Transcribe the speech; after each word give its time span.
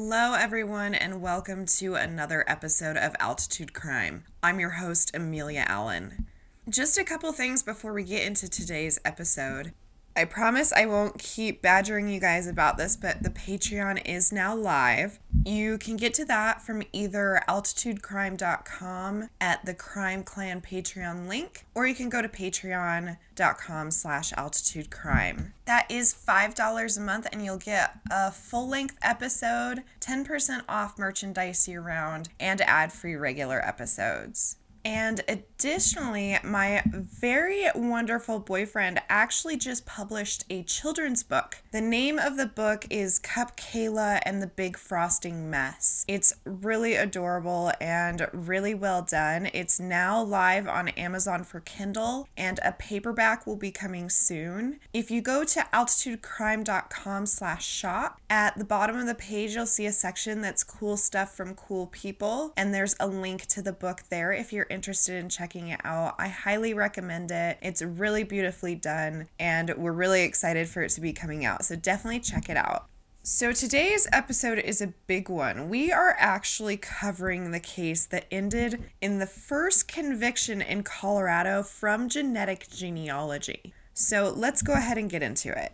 Hello, 0.00 0.34
everyone, 0.34 0.94
and 0.94 1.20
welcome 1.20 1.66
to 1.66 1.96
another 1.96 2.44
episode 2.46 2.96
of 2.96 3.16
Altitude 3.18 3.74
Crime. 3.74 4.22
I'm 4.44 4.60
your 4.60 4.70
host, 4.70 5.10
Amelia 5.12 5.64
Allen. 5.66 6.28
Just 6.68 6.96
a 6.98 7.04
couple 7.04 7.32
things 7.32 7.64
before 7.64 7.92
we 7.92 8.04
get 8.04 8.24
into 8.24 8.48
today's 8.48 9.00
episode. 9.04 9.72
I 10.14 10.24
promise 10.24 10.72
I 10.72 10.86
won't 10.86 11.18
keep 11.18 11.62
badgering 11.62 12.08
you 12.08 12.20
guys 12.20 12.46
about 12.46 12.78
this, 12.78 12.96
but 12.96 13.24
the 13.24 13.28
Patreon 13.28 14.00
is 14.06 14.30
now 14.30 14.54
live. 14.54 15.18
You 15.44 15.78
can 15.78 15.96
get 15.96 16.14
to 16.14 16.24
that 16.26 16.60
from 16.60 16.82
either 16.92 17.42
altitudecrime.com 17.48 19.30
at 19.40 19.64
the 19.64 19.74
Crime 19.74 20.22
Clan 20.22 20.60
Patreon 20.60 21.26
link, 21.26 21.64
or 21.74 21.86
you 21.86 21.94
can 21.94 22.08
go 22.08 22.20
to 22.20 22.28
patreon.com 22.28 23.90
slash 23.90 24.32
altitudecrime. 24.32 25.52
That 25.64 25.90
is 25.90 26.14
$5 26.14 26.96
a 26.96 27.00
month, 27.00 27.26
and 27.32 27.44
you'll 27.44 27.56
get 27.56 27.98
a 28.10 28.30
full-length 28.30 28.98
episode, 29.02 29.84
10% 30.00 30.62
off 30.68 30.98
merchandise 30.98 31.66
year-round, 31.66 32.28
and 32.38 32.60
ad-free 32.60 33.16
regular 33.16 33.66
episodes. 33.66 34.56
And 34.84 35.22
additionally, 35.28 36.38
my 36.44 36.82
very 36.92 37.66
wonderful 37.74 38.38
boyfriend 38.38 39.00
actually 39.08 39.56
just 39.56 39.86
published 39.86 40.44
a 40.48 40.62
children's 40.62 41.22
book. 41.22 41.62
The 41.72 41.80
name 41.80 42.18
of 42.18 42.36
the 42.36 42.46
book 42.46 42.86
is 42.90 43.18
Cup 43.18 43.56
Kayla 43.56 44.20
and 44.24 44.42
the 44.42 44.46
Big 44.46 44.76
Frosting 44.76 45.50
Mess. 45.50 46.04
It's 46.08 46.32
really 46.44 46.94
adorable 46.94 47.72
and 47.80 48.28
really 48.32 48.74
well 48.74 49.02
done. 49.02 49.50
It's 49.52 49.80
now 49.80 50.22
live 50.22 50.68
on 50.68 50.88
Amazon 50.90 51.44
for 51.44 51.60
Kindle, 51.60 52.28
and 52.36 52.60
a 52.64 52.72
paperback 52.72 53.46
will 53.46 53.56
be 53.56 53.70
coming 53.70 54.08
soon. 54.08 54.78
If 54.92 55.10
you 55.10 55.20
go 55.20 55.44
to 55.44 55.66
altitudecrime.com 55.72 57.26
slash 57.26 57.66
shop, 57.66 58.20
at 58.30 58.56
the 58.56 58.64
bottom 58.64 58.96
of 58.96 59.06
the 59.06 59.14
page, 59.14 59.54
you'll 59.54 59.66
see 59.66 59.86
a 59.86 59.92
section 59.92 60.40
that's 60.40 60.64
cool 60.64 60.96
stuff 60.96 61.34
from 61.34 61.54
cool 61.54 61.86
people, 61.86 62.52
and 62.56 62.72
there's 62.72 62.94
a 63.00 63.06
link 63.06 63.46
to 63.46 63.62
the 63.62 63.72
book 63.72 64.02
there 64.10 64.32
if 64.32 64.52
you're 64.52 64.67
interested 64.70 65.16
in 65.16 65.28
checking 65.28 65.68
it 65.68 65.80
out, 65.84 66.14
I 66.18 66.28
highly 66.28 66.74
recommend 66.74 67.30
it. 67.30 67.58
It's 67.60 67.82
really 67.82 68.24
beautifully 68.24 68.74
done, 68.74 69.28
and 69.38 69.74
we're 69.76 69.92
really 69.92 70.22
excited 70.22 70.68
for 70.68 70.82
it 70.82 70.90
to 70.90 71.00
be 71.00 71.12
coming 71.12 71.44
out. 71.44 71.64
So 71.64 71.76
definitely 71.76 72.20
check 72.20 72.48
it 72.48 72.56
out. 72.56 72.88
So, 73.30 73.52
today's 73.52 74.06
episode 74.10 74.58
is 74.58 74.80
a 74.80 74.94
big 75.06 75.28
one. 75.28 75.68
We 75.68 75.92
are 75.92 76.16
actually 76.18 76.78
covering 76.78 77.50
the 77.50 77.60
case 77.60 78.06
that 78.06 78.24
ended 78.30 78.84
in 79.02 79.18
the 79.18 79.26
first 79.26 79.86
conviction 79.86 80.62
in 80.62 80.82
Colorado 80.82 81.62
from 81.62 82.08
genetic 82.08 82.70
genealogy. 82.70 83.74
So, 83.92 84.32
let's 84.34 84.62
go 84.62 84.72
ahead 84.72 84.96
and 84.96 85.10
get 85.10 85.22
into 85.22 85.50
it. 85.50 85.72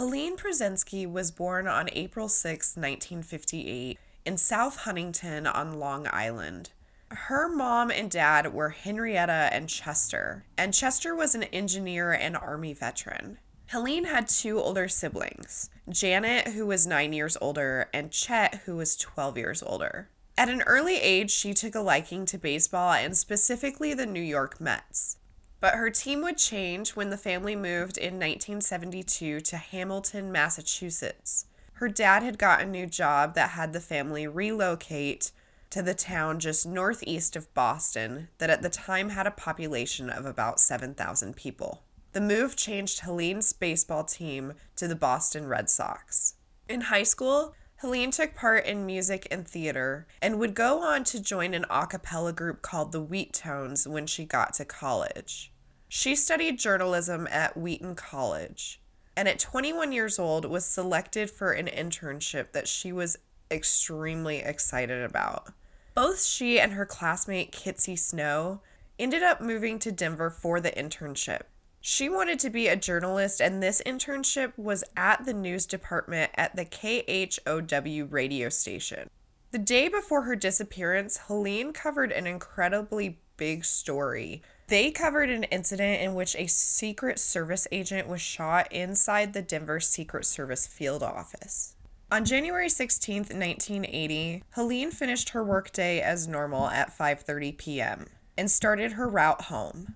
Helene 0.00 0.34
Pruszynski 0.34 1.06
was 1.06 1.30
born 1.30 1.68
on 1.68 1.90
April 1.92 2.26
6, 2.26 2.68
1958, 2.68 3.98
in 4.24 4.38
South 4.38 4.76
Huntington 4.76 5.46
on 5.46 5.78
Long 5.78 6.08
Island. 6.10 6.70
Her 7.10 7.54
mom 7.54 7.90
and 7.90 8.10
dad 8.10 8.54
were 8.54 8.70
Henrietta 8.70 9.50
and 9.52 9.68
Chester, 9.68 10.46
and 10.56 10.72
Chester 10.72 11.14
was 11.14 11.34
an 11.34 11.42
engineer 11.42 12.12
and 12.12 12.34
Army 12.34 12.72
veteran. 12.72 13.40
Helene 13.66 14.06
had 14.06 14.26
two 14.26 14.58
older 14.58 14.88
siblings 14.88 15.68
Janet, 15.86 16.48
who 16.54 16.64
was 16.64 16.86
nine 16.86 17.12
years 17.12 17.36
older, 17.38 17.90
and 17.92 18.10
Chet, 18.10 18.62
who 18.64 18.76
was 18.76 18.96
12 18.96 19.36
years 19.36 19.62
older. 19.62 20.08
At 20.38 20.48
an 20.48 20.62
early 20.62 20.96
age, 20.96 21.30
she 21.30 21.52
took 21.52 21.74
a 21.74 21.80
liking 21.80 22.24
to 22.24 22.38
baseball 22.38 22.94
and 22.94 23.14
specifically 23.14 23.92
the 23.92 24.06
New 24.06 24.22
York 24.22 24.62
Mets. 24.62 25.18
But 25.60 25.74
her 25.74 25.90
team 25.90 26.22
would 26.22 26.38
change 26.38 26.96
when 26.96 27.10
the 27.10 27.18
family 27.18 27.54
moved 27.54 27.98
in 27.98 28.14
1972 28.14 29.40
to 29.40 29.56
Hamilton, 29.56 30.32
Massachusetts. 30.32 31.46
Her 31.74 31.88
dad 31.88 32.22
had 32.22 32.38
got 32.38 32.62
a 32.62 32.66
new 32.66 32.86
job 32.86 33.34
that 33.34 33.50
had 33.50 33.72
the 33.72 33.80
family 33.80 34.26
relocate 34.26 35.32
to 35.70 35.82
the 35.82 35.94
town 35.94 36.40
just 36.40 36.66
northeast 36.66 37.36
of 37.36 37.52
Boston, 37.54 38.28
that 38.38 38.50
at 38.50 38.62
the 38.62 38.68
time 38.68 39.10
had 39.10 39.26
a 39.26 39.30
population 39.30 40.10
of 40.10 40.26
about 40.26 40.58
7,000 40.58 41.36
people. 41.36 41.84
The 42.12 42.20
move 42.20 42.56
changed 42.56 43.00
Helene's 43.00 43.52
baseball 43.52 44.02
team 44.02 44.54
to 44.76 44.88
the 44.88 44.96
Boston 44.96 45.46
Red 45.46 45.70
Sox. 45.70 46.34
In 46.68 46.82
high 46.82 47.04
school, 47.04 47.54
Helene 47.80 48.10
took 48.10 48.34
part 48.34 48.66
in 48.66 48.84
music 48.84 49.26
and 49.30 49.48
theater 49.48 50.06
and 50.20 50.38
would 50.38 50.52
go 50.52 50.82
on 50.82 51.02
to 51.02 51.18
join 51.18 51.54
an 51.54 51.64
a 51.70 51.86
cappella 51.86 52.30
group 52.30 52.60
called 52.60 52.92
the 52.92 53.02
Wheatones 53.02 53.86
when 53.86 54.06
she 54.06 54.26
got 54.26 54.52
to 54.54 54.66
college. 54.66 55.50
She 55.88 56.14
studied 56.14 56.58
journalism 56.58 57.26
at 57.30 57.56
Wheaton 57.56 57.94
College 57.94 58.82
and 59.16 59.26
at 59.26 59.38
21 59.38 59.92
years 59.92 60.18
old 60.18 60.44
was 60.44 60.66
selected 60.66 61.30
for 61.30 61.52
an 61.52 61.68
internship 61.68 62.52
that 62.52 62.68
she 62.68 62.92
was 62.92 63.16
extremely 63.50 64.40
excited 64.40 65.02
about. 65.02 65.48
Both 65.94 66.22
she 66.22 66.60
and 66.60 66.74
her 66.74 66.84
classmate 66.84 67.50
Kitsy 67.50 67.98
Snow 67.98 68.60
ended 68.98 69.22
up 69.22 69.40
moving 69.40 69.78
to 69.78 69.90
Denver 69.90 70.28
for 70.28 70.60
the 70.60 70.70
internship. 70.72 71.44
She 71.80 72.10
wanted 72.10 72.38
to 72.40 72.50
be 72.50 72.68
a 72.68 72.76
journalist, 72.76 73.40
and 73.40 73.62
this 73.62 73.80
internship 73.86 74.52
was 74.58 74.84
at 74.96 75.24
the 75.24 75.32
news 75.32 75.64
department 75.64 76.30
at 76.34 76.54
the 76.54 76.66
KHOW 76.66 78.06
radio 78.10 78.50
station. 78.50 79.08
The 79.50 79.58
day 79.58 79.88
before 79.88 80.22
her 80.22 80.36
disappearance, 80.36 81.20
Helene 81.26 81.72
covered 81.72 82.12
an 82.12 82.26
incredibly 82.26 83.18
big 83.38 83.64
story. 83.64 84.42
They 84.68 84.90
covered 84.90 85.30
an 85.30 85.44
incident 85.44 86.02
in 86.02 86.14
which 86.14 86.36
a 86.36 86.46
Secret 86.46 87.18
Service 87.18 87.66
agent 87.72 88.06
was 88.06 88.20
shot 88.20 88.70
inside 88.70 89.32
the 89.32 89.42
Denver 89.42 89.80
Secret 89.80 90.26
Service 90.26 90.66
field 90.66 91.02
office. 91.02 91.74
On 92.12 92.24
January 92.24 92.68
16, 92.68 93.16
1980, 93.16 94.44
Helene 94.50 94.90
finished 94.90 95.30
her 95.30 95.42
workday 95.42 96.00
as 96.00 96.28
normal 96.28 96.68
at 96.68 96.96
5:30 96.96 97.56
p.m. 97.56 98.06
and 98.36 98.50
started 98.50 98.92
her 98.92 99.08
route 99.08 99.42
home. 99.42 99.94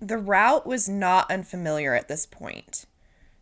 The 0.00 0.18
route 0.18 0.66
was 0.66 0.88
not 0.88 1.30
unfamiliar 1.30 1.94
at 1.94 2.08
this 2.08 2.26
point. 2.26 2.84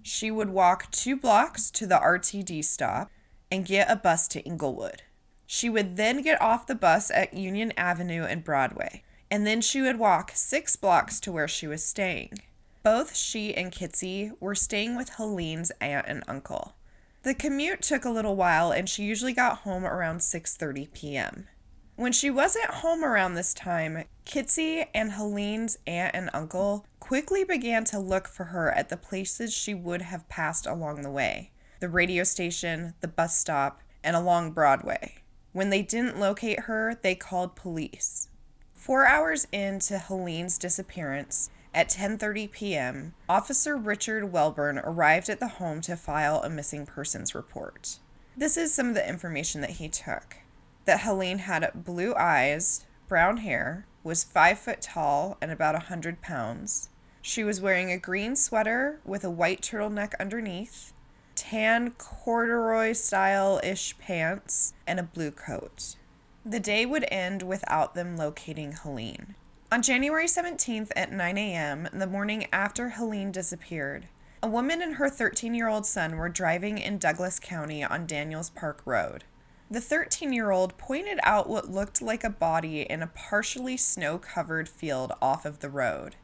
She 0.02 0.30
would 0.30 0.50
walk 0.50 0.90
two 0.90 1.16
blocks 1.16 1.70
to 1.72 1.86
the 1.86 1.98
RTD 1.98 2.64
stop 2.64 3.10
and 3.50 3.66
get 3.66 3.90
a 3.90 3.96
bus 3.96 4.28
to 4.28 4.46
Englewood. 4.46 5.02
She 5.46 5.68
would 5.68 5.96
then 5.96 6.22
get 6.22 6.40
off 6.40 6.66
the 6.66 6.74
bus 6.74 7.10
at 7.10 7.34
Union 7.34 7.72
Avenue 7.76 8.24
and 8.24 8.44
Broadway, 8.44 9.02
and 9.30 9.46
then 9.46 9.60
she 9.60 9.82
would 9.82 9.98
walk 9.98 10.32
six 10.34 10.76
blocks 10.76 11.18
to 11.20 11.32
where 11.32 11.48
she 11.48 11.66
was 11.66 11.84
staying. 11.84 12.38
Both 12.82 13.16
she 13.16 13.54
and 13.54 13.72
Kitsy 13.72 14.32
were 14.40 14.54
staying 14.54 14.96
with 14.96 15.10
Helene's 15.10 15.72
aunt 15.80 16.06
and 16.06 16.22
uncle. 16.28 16.74
The 17.22 17.34
commute 17.34 17.80
took 17.80 18.04
a 18.04 18.10
little 18.10 18.36
while 18.36 18.70
and 18.70 18.88
she 18.88 19.02
usually 19.02 19.32
got 19.32 19.58
home 19.58 19.86
around 19.86 20.18
6:30 20.18 20.92
p.m. 20.92 21.48
When 21.96 22.10
she 22.10 22.28
wasn't 22.28 22.66
home 22.66 23.04
around 23.04 23.34
this 23.34 23.54
time, 23.54 24.04
Kitsy 24.26 24.88
and 24.92 25.12
Helene's 25.12 25.78
aunt 25.86 26.12
and 26.12 26.28
uncle 26.34 26.86
quickly 26.98 27.44
began 27.44 27.84
to 27.84 28.00
look 28.00 28.26
for 28.26 28.46
her 28.46 28.72
at 28.72 28.88
the 28.88 28.96
places 28.96 29.54
she 29.54 29.74
would 29.74 30.02
have 30.02 30.28
passed 30.28 30.66
along 30.66 31.02
the 31.02 31.10
way 31.10 31.52
the 31.78 31.88
radio 31.88 32.24
station, 32.24 32.94
the 33.00 33.08
bus 33.08 33.38
stop, 33.38 33.80
and 34.02 34.16
along 34.16 34.52
Broadway. 34.52 35.16
When 35.52 35.70
they 35.70 35.82
didn't 35.82 36.18
locate 36.18 36.60
her, 36.60 36.98
they 37.00 37.14
called 37.14 37.56
police. 37.56 38.28
Four 38.72 39.06
hours 39.06 39.46
into 39.52 39.98
Helene's 39.98 40.58
disappearance, 40.58 41.50
at 41.72 41.90
10:30 41.90 42.50
p.m., 42.50 43.14
Officer 43.28 43.76
Richard 43.76 44.32
Welburn 44.32 44.80
arrived 44.82 45.28
at 45.28 45.40
the 45.40 45.48
home 45.48 45.80
to 45.82 45.96
file 45.96 46.42
a 46.42 46.50
missing 46.50 46.86
persons 46.86 47.34
report. 47.34 47.98
This 48.36 48.56
is 48.56 48.74
some 48.74 48.88
of 48.88 48.94
the 48.94 49.08
information 49.08 49.60
that 49.60 49.70
he 49.70 49.88
took 49.88 50.38
that 50.84 51.00
Helene 51.00 51.38
had 51.38 51.84
blue 51.84 52.14
eyes, 52.14 52.84
brown 53.08 53.38
hair, 53.38 53.86
was 54.02 54.24
five 54.24 54.58
foot 54.58 54.82
tall 54.82 55.36
and 55.40 55.50
about 55.50 55.74
a 55.74 55.86
hundred 55.90 56.20
pounds. 56.20 56.90
She 57.22 57.42
was 57.42 57.60
wearing 57.60 57.90
a 57.90 57.98
green 57.98 58.36
sweater 58.36 59.00
with 59.04 59.24
a 59.24 59.30
white 59.30 59.62
turtleneck 59.62 60.12
underneath, 60.20 60.92
tan 61.34 61.92
corduroy 61.92 62.92
style 62.92 63.60
ish 63.64 63.96
pants, 63.98 64.74
and 64.86 65.00
a 65.00 65.04
blue 65.04 65.30
coat. 65.30 65.96
The 66.44 66.60
day 66.60 66.84
would 66.84 67.06
end 67.10 67.42
without 67.42 67.94
them 67.94 68.16
locating 68.18 68.72
Helene. 68.72 69.34
On 69.72 69.80
January 69.80 70.26
17th 70.26 70.90
at 70.94 71.10
9 71.10 71.38
a.m., 71.38 71.88
the 71.92 72.06
morning 72.06 72.46
after 72.52 72.90
Helene 72.90 73.32
disappeared, 73.32 74.08
a 74.42 74.46
woman 74.46 74.82
and 74.82 74.96
her 74.96 75.08
13 75.08 75.54
year 75.54 75.68
old 75.68 75.86
son 75.86 76.16
were 76.16 76.28
driving 76.28 76.76
in 76.76 76.98
Douglas 76.98 77.40
County 77.40 77.82
on 77.82 78.06
Daniels 78.06 78.50
Park 78.50 78.82
Road. 78.84 79.24
The 79.74 79.80
13 79.80 80.32
year 80.32 80.52
old 80.52 80.78
pointed 80.78 81.18
out 81.24 81.48
what 81.48 81.68
looked 81.68 82.00
like 82.00 82.22
a 82.22 82.30
body 82.30 82.82
in 82.82 83.02
a 83.02 83.08
partially 83.08 83.76
snow 83.76 84.18
covered 84.18 84.68
field 84.68 85.12
off 85.20 85.44
of 85.44 85.58
the 85.58 85.68
road, 85.68 86.14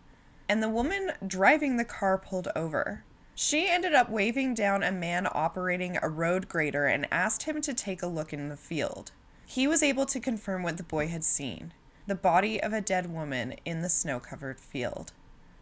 and 0.49 0.63
the 0.63 0.69
woman 0.69 1.11
driving 1.27 1.77
the 1.77 1.85
car 1.85 2.17
pulled 2.17 2.47
over. 2.55 3.03
She 3.35 3.69
ended 3.69 3.93
up 3.93 4.09
waving 4.09 4.55
down 4.55 4.85
a 4.85 4.93
man 4.93 5.27
operating 5.29 5.99
a 6.01 6.09
road 6.09 6.49
grader 6.49 6.87
and 6.87 7.09
asked 7.11 7.43
him 7.43 7.61
to 7.63 7.75
take 7.75 8.05
a 8.05 8.07
look 8.07 8.33
in 8.33 8.51
the 8.51 8.57
field. 8.57 9.11
He 9.47 9.67
was 9.67 9.83
able 9.83 10.07
to 10.07 10.21
confirm 10.21 10.63
what 10.63 10.77
the 10.77 10.85
boy 10.85 11.09
had 11.09 11.25
seen 11.25 11.73
the 12.07 12.15
body 12.15 12.63
of 12.63 12.73
a 12.73 12.81
dead 12.81 13.13
woman 13.13 13.57
in 13.65 13.83
the 13.83 13.89
snow 13.89 14.21
covered 14.21 14.61
field. 14.61 15.13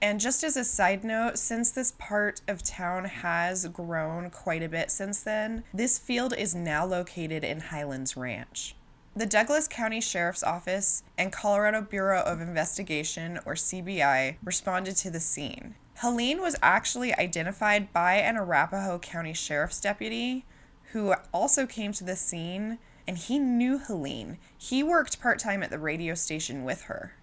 And 0.00 0.20
just 0.20 0.44
as 0.44 0.56
a 0.56 0.64
side 0.64 1.02
note, 1.02 1.38
since 1.38 1.70
this 1.70 1.92
part 1.98 2.40
of 2.46 2.62
town 2.62 3.06
has 3.06 3.66
grown 3.66 4.30
quite 4.30 4.62
a 4.62 4.68
bit 4.68 4.90
since 4.90 5.22
then, 5.22 5.64
this 5.74 5.98
field 5.98 6.34
is 6.36 6.54
now 6.54 6.84
located 6.84 7.42
in 7.42 7.60
Highlands 7.60 8.16
Ranch. 8.16 8.76
The 9.16 9.26
Douglas 9.26 9.66
County 9.66 10.00
Sheriff's 10.00 10.44
Office 10.44 11.02
and 11.16 11.32
Colorado 11.32 11.82
Bureau 11.82 12.22
of 12.22 12.40
Investigation, 12.40 13.40
or 13.44 13.54
CBI, 13.54 14.36
responded 14.44 14.96
to 14.98 15.10
the 15.10 15.18
scene. 15.18 15.74
Helene 15.96 16.40
was 16.40 16.54
actually 16.62 17.12
identified 17.14 17.92
by 17.92 18.14
an 18.14 18.36
Arapahoe 18.36 19.00
County 19.00 19.34
Sheriff's 19.34 19.80
deputy 19.80 20.44
who 20.92 21.14
also 21.34 21.66
came 21.66 21.92
to 21.92 22.04
the 22.04 22.14
scene 22.14 22.78
and 23.08 23.18
he 23.18 23.38
knew 23.40 23.78
Helene. 23.78 24.38
He 24.56 24.84
worked 24.84 25.20
part 25.20 25.40
time 25.40 25.64
at 25.64 25.70
the 25.70 25.78
radio 25.78 26.14
station 26.14 26.62
with 26.62 26.82
her. 26.82 27.14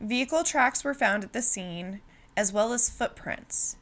Vehicle 0.00 0.44
tracks 0.44 0.84
were 0.84 0.94
found 0.94 1.24
at 1.24 1.32
the 1.32 1.42
scene, 1.42 2.00
as 2.36 2.52
well 2.52 2.72
as 2.72 2.90
footprints. 2.90 3.76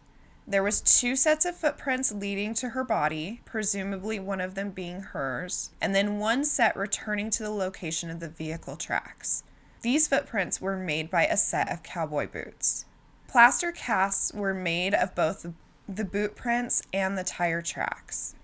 There 0.46 0.62
was 0.62 0.80
two 0.80 1.14
sets 1.14 1.44
of 1.44 1.56
footprints 1.56 2.10
leading 2.10 2.54
to 2.54 2.70
her 2.70 2.82
body, 2.82 3.42
presumably 3.44 4.18
one 4.18 4.40
of 4.40 4.54
them 4.54 4.70
being 4.70 5.00
hers, 5.00 5.70
and 5.80 5.94
then 5.94 6.18
one 6.18 6.42
set 6.42 6.74
returning 6.74 7.28
to 7.30 7.42
the 7.42 7.50
location 7.50 8.08
of 8.08 8.20
the 8.20 8.30
vehicle 8.30 8.76
tracks. 8.76 9.42
These 9.82 10.08
footprints 10.08 10.60
were 10.60 10.76
made 10.76 11.10
by 11.10 11.26
a 11.26 11.36
set 11.36 11.70
of 11.70 11.82
cowboy 11.82 12.28
boots. 12.28 12.86
Plaster 13.28 13.72
casts 13.72 14.32
were 14.32 14.54
made 14.54 14.94
of 14.94 15.14
both 15.14 15.46
the 15.86 16.04
boot 16.04 16.34
prints 16.34 16.82
and 16.92 17.16
the 17.16 17.24
tire 17.24 17.60
tracks. 17.60 18.34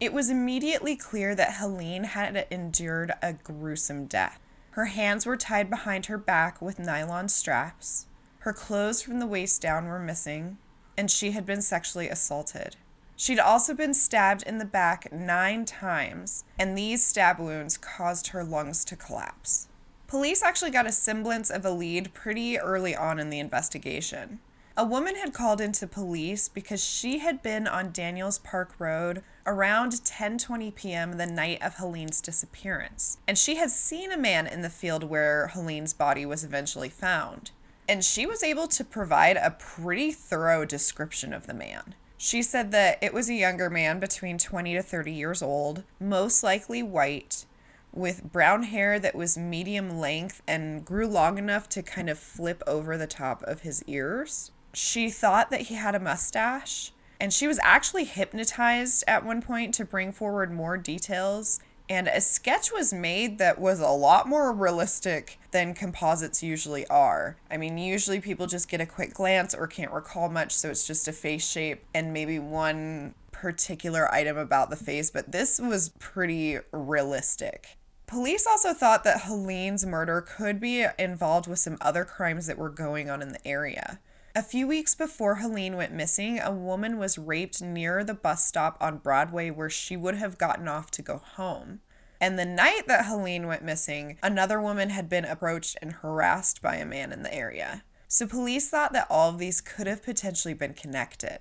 It 0.00 0.14
was 0.14 0.30
immediately 0.30 0.96
clear 0.96 1.34
that 1.34 1.56
Helene 1.56 2.04
had 2.04 2.46
endured 2.50 3.12
a 3.20 3.34
gruesome 3.34 4.06
death. 4.06 4.40
Her 4.70 4.86
hands 4.86 5.26
were 5.26 5.36
tied 5.36 5.68
behind 5.68 6.06
her 6.06 6.16
back 6.16 6.62
with 6.62 6.78
nylon 6.78 7.28
straps. 7.28 8.06
Her 8.40 8.52
clothes 8.54 9.02
from 9.02 9.18
the 9.18 9.26
waist 9.26 9.60
down 9.60 9.86
were 9.86 9.98
missing, 9.98 10.56
and 10.96 11.10
she 11.10 11.32
had 11.32 11.44
been 11.44 11.60
sexually 11.60 12.08
assaulted. 12.08 12.76
She'd 13.14 13.38
also 13.38 13.74
been 13.74 13.92
stabbed 13.92 14.44
in 14.44 14.56
the 14.56 14.64
back 14.64 15.12
nine 15.12 15.66
times, 15.66 16.44
and 16.58 16.76
these 16.76 17.06
stab 17.06 17.38
wounds 17.38 17.76
caused 17.76 18.28
her 18.28 18.42
lungs 18.42 18.82
to 18.86 18.96
collapse. 18.96 19.68
Police 20.06 20.42
actually 20.42 20.70
got 20.70 20.86
a 20.86 20.92
semblance 20.92 21.50
of 21.50 21.66
a 21.66 21.70
lead 21.70 22.14
pretty 22.14 22.58
early 22.58 22.96
on 22.96 23.18
in 23.18 23.28
the 23.28 23.38
investigation. 23.38 24.40
A 24.74 24.86
woman 24.86 25.16
had 25.16 25.34
called 25.34 25.60
into 25.60 25.86
police 25.86 26.48
because 26.48 26.82
she 26.82 27.18
had 27.18 27.42
been 27.42 27.68
on 27.68 27.92
Daniels 27.92 28.38
Park 28.38 28.74
Road 28.78 29.22
around 29.44 29.92
10:20 29.92 30.74
p.m. 30.74 31.18
the 31.18 31.26
night 31.26 31.60
of 31.60 31.74
Helene's 31.74 32.22
disappearance, 32.22 33.18
and 33.28 33.36
she 33.36 33.56
had 33.56 33.70
seen 33.70 34.10
a 34.10 34.16
man 34.16 34.46
in 34.46 34.62
the 34.62 34.70
field 34.70 35.04
where 35.04 35.48
Helene's 35.48 35.92
body 35.92 36.24
was 36.24 36.42
eventually 36.42 36.88
found. 36.88 37.50
And 37.90 38.04
she 38.04 38.24
was 38.24 38.44
able 38.44 38.68
to 38.68 38.84
provide 38.84 39.36
a 39.36 39.50
pretty 39.50 40.12
thorough 40.12 40.64
description 40.64 41.34
of 41.34 41.48
the 41.48 41.54
man. 41.54 41.96
She 42.16 42.40
said 42.40 42.70
that 42.70 43.02
it 43.02 43.12
was 43.12 43.28
a 43.28 43.34
younger 43.34 43.68
man 43.68 43.98
between 43.98 44.38
20 44.38 44.74
to 44.74 44.82
30 44.82 45.10
years 45.10 45.42
old, 45.42 45.82
most 45.98 46.44
likely 46.44 46.84
white, 46.84 47.46
with 47.92 48.30
brown 48.30 48.62
hair 48.62 49.00
that 49.00 49.16
was 49.16 49.36
medium 49.36 49.98
length 49.98 50.40
and 50.46 50.84
grew 50.84 51.08
long 51.08 51.36
enough 51.36 51.68
to 51.70 51.82
kind 51.82 52.08
of 52.08 52.16
flip 52.16 52.62
over 52.64 52.96
the 52.96 53.08
top 53.08 53.42
of 53.42 53.62
his 53.62 53.82
ears. 53.88 54.52
She 54.72 55.10
thought 55.10 55.50
that 55.50 55.62
he 55.62 55.74
had 55.74 55.96
a 55.96 56.00
mustache, 56.00 56.92
and 57.18 57.32
she 57.32 57.48
was 57.48 57.58
actually 57.60 58.04
hypnotized 58.04 59.02
at 59.08 59.24
one 59.26 59.42
point 59.42 59.74
to 59.74 59.84
bring 59.84 60.12
forward 60.12 60.52
more 60.52 60.76
details 60.76 61.58
and 61.90 62.06
a 62.06 62.20
sketch 62.20 62.72
was 62.72 62.92
made 62.92 63.38
that 63.38 63.58
was 63.58 63.80
a 63.80 63.88
lot 63.88 64.28
more 64.28 64.52
realistic 64.52 65.40
than 65.50 65.74
composites 65.74 66.40
usually 66.40 66.86
are. 66.86 67.36
I 67.50 67.56
mean, 67.56 67.76
usually 67.78 68.20
people 68.20 68.46
just 68.46 68.68
get 68.68 68.80
a 68.80 68.86
quick 68.86 69.12
glance 69.12 69.56
or 69.56 69.66
can't 69.66 69.90
recall 69.90 70.28
much, 70.28 70.52
so 70.52 70.70
it's 70.70 70.86
just 70.86 71.08
a 71.08 71.12
face 71.12 71.44
shape 71.44 71.82
and 71.92 72.12
maybe 72.12 72.38
one 72.38 73.14
particular 73.32 74.08
item 74.14 74.38
about 74.38 74.70
the 74.70 74.76
face, 74.76 75.10
but 75.10 75.32
this 75.32 75.58
was 75.58 75.88
pretty 75.98 76.58
realistic. 76.70 77.76
Police 78.06 78.46
also 78.46 78.72
thought 78.72 79.02
that 79.02 79.22
Helene's 79.22 79.84
murder 79.84 80.20
could 80.20 80.60
be 80.60 80.86
involved 80.96 81.48
with 81.48 81.58
some 81.58 81.76
other 81.80 82.04
crimes 82.04 82.46
that 82.46 82.58
were 82.58 82.70
going 82.70 83.10
on 83.10 83.20
in 83.20 83.32
the 83.32 83.46
area. 83.46 83.98
A 84.40 84.42
few 84.42 84.66
weeks 84.66 84.94
before 84.94 85.34
Helene 85.34 85.76
went 85.76 85.92
missing, 85.92 86.40
a 86.40 86.50
woman 86.50 86.96
was 86.96 87.18
raped 87.18 87.60
near 87.60 88.02
the 88.02 88.14
bus 88.14 88.42
stop 88.42 88.78
on 88.80 88.96
Broadway 88.96 89.50
where 89.50 89.68
she 89.68 89.98
would 89.98 90.14
have 90.14 90.38
gotten 90.38 90.66
off 90.66 90.90
to 90.92 91.02
go 91.02 91.18
home. 91.18 91.80
And 92.22 92.38
the 92.38 92.46
night 92.46 92.84
that 92.86 93.04
Helene 93.04 93.46
went 93.46 93.62
missing, 93.62 94.16
another 94.22 94.58
woman 94.58 94.88
had 94.88 95.10
been 95.10 95.26
approached 95.26 95.76
and 95.82 95.92
harassed 95.92 96.62
by 96.62 96.76
a 96.76 96.86
man 96.86 97.12
in 97.12 97.22
the 97.22 97.34
area. 97.34 97.84
So 98.08 98.26
police 98.26 98.70
thought 98.70 98.94
that 98.94 99.08
all 99.10 99.28
of 99.28 99.36
these 99.36 99.60
could 99.60 99.86
have 99.86 100.02
potentially 100.02 100.54
been 100.54 100.72
connected. 100.72 101.40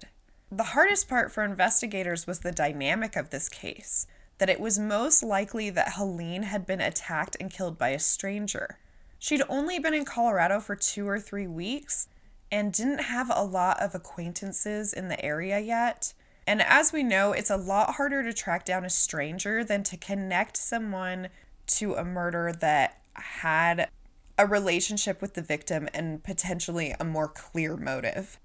The 0.51 0.75
hardest 0.75 1.07
part 1.07 1.31
for 1.31 1.45
investigators 1.45 2.27
was 2.27 2.39
the 2.39 2.51
dynamic 2.51 3.15
of 3.15 3.29
this 3.29 3.47
case 3.47 4.07
that 4.39 4.49
it 4.49 4.59
was 4.59 4.77
most 4.77 5.23
likely 5.23 5.69
that 5.69 5.93
Helene 5.93 6.43
had 6.43 6.65
been 6.65 6.81
attacked 6.81 7.37
and 7.39 7.49
killed 7.49 7.77
by 7.77 7.91
a 7.91 7.99
stranger. 7.99 8.77
She'd 9.19 9.43
only 9.47 9.79
been 9.79 9.93
in 9.93 10.03
Colorado 10.03 10.59
for 10.59 10.75
two 10.75 11.07
or 11.07 11.17
three 11.17 11.47
weeks, 11.47 12.09
and 12.51 12.73
didn't 12.73 13.03
have 13.03 13.31
a 13.33 13.43
lot 13.43 13.79
of 13.81 13.93
acquaintances 13.93 14.93
in 14.93 15.07
the 15.07 15.23
area 15.23 15.59
yet. 15.59 16.13
And 16.47 16.61
as 16.61 16.91
we 16.91 17.03
know, 17.03 17.31
it's 17.31 17.51
a 17.51 17.57
lot 17.57 17.95
harder 17.95 18.23
to 18.23 18.33
track 18.33 18.65
down 18.65 18.83
a 18.83 18.89
stranger 18.89 19.63
than 19.63 19.83
to 19.83 19.97
connect 19.97 20.57
someone 20.57 21.29
to 21.67 21.93
a 21.93 22.03
murder 22.03 22.51
that 22.59 23.01
had 23.13 23.89
a 24.37 24.47
relationship 24.47 25.21
with 25.21 25.35
the 25.35 25.41
victim 25.41 25.87
and 25.93 26.23
potentially 26.23 26.95
a 26.99 27.05
more 27.05 27.27
clear 27.27 27.77
motive. 27.77 28.39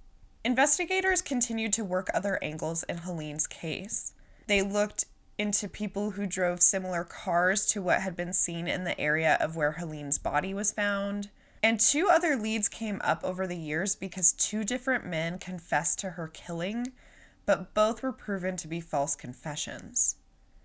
Investigators 0.44 1.22
continued 1.22 1.72
to 1.72 1.84
work 1.84 2.10
other 2.12 2.38
angles 2.42 2.82
in 2.82 2.98
Helene's 2.98 3.46
case. 3.46 4.12
They 4.46 4.60
looked 4.60 5.06
into 5.38 5.68
people 5.68 6.12
who 6.12 6.26
drove 6.26 6.62
similar 6.62 7.04
cars 7.04 7.64
to 7.66 7.80
what 7.80 8.02
had 8.02 8.14
been 8.14 8.32
seen 8.32 8.68
in 8.68 8.84
the 8.84 9.00
area 9.00 9.38
of 9.40 9.56
where 9.56 9.72
Helene's 9.72 10.18
body 10.18 10.52
was 10.52 10.72
found. 10.72 11.30
And 11.64 11.80
two 11.80 12.10
other 12.10 12.36
leads 12.36 12.68
came 12.68 13.00
up 13.02 13.24
over 13.24 13.46
the 13.46 13.56
years 13.56 13.96
because 13.96 14.34
two 14.34 14.64
different 14.64 15.06
men 15.06 15.38
confessed 15.38 15.98
to 16.00 16.10
her 16.10 16.28
killing, 16.28 16.92
but 17.46 17.72
both 17.72 18.02
were 18.02 18.12
proven 18.12 18.58
to 18.58 18.68
be 18.68 18.82
false 18.82 19.16
confessions. 19.16 20.16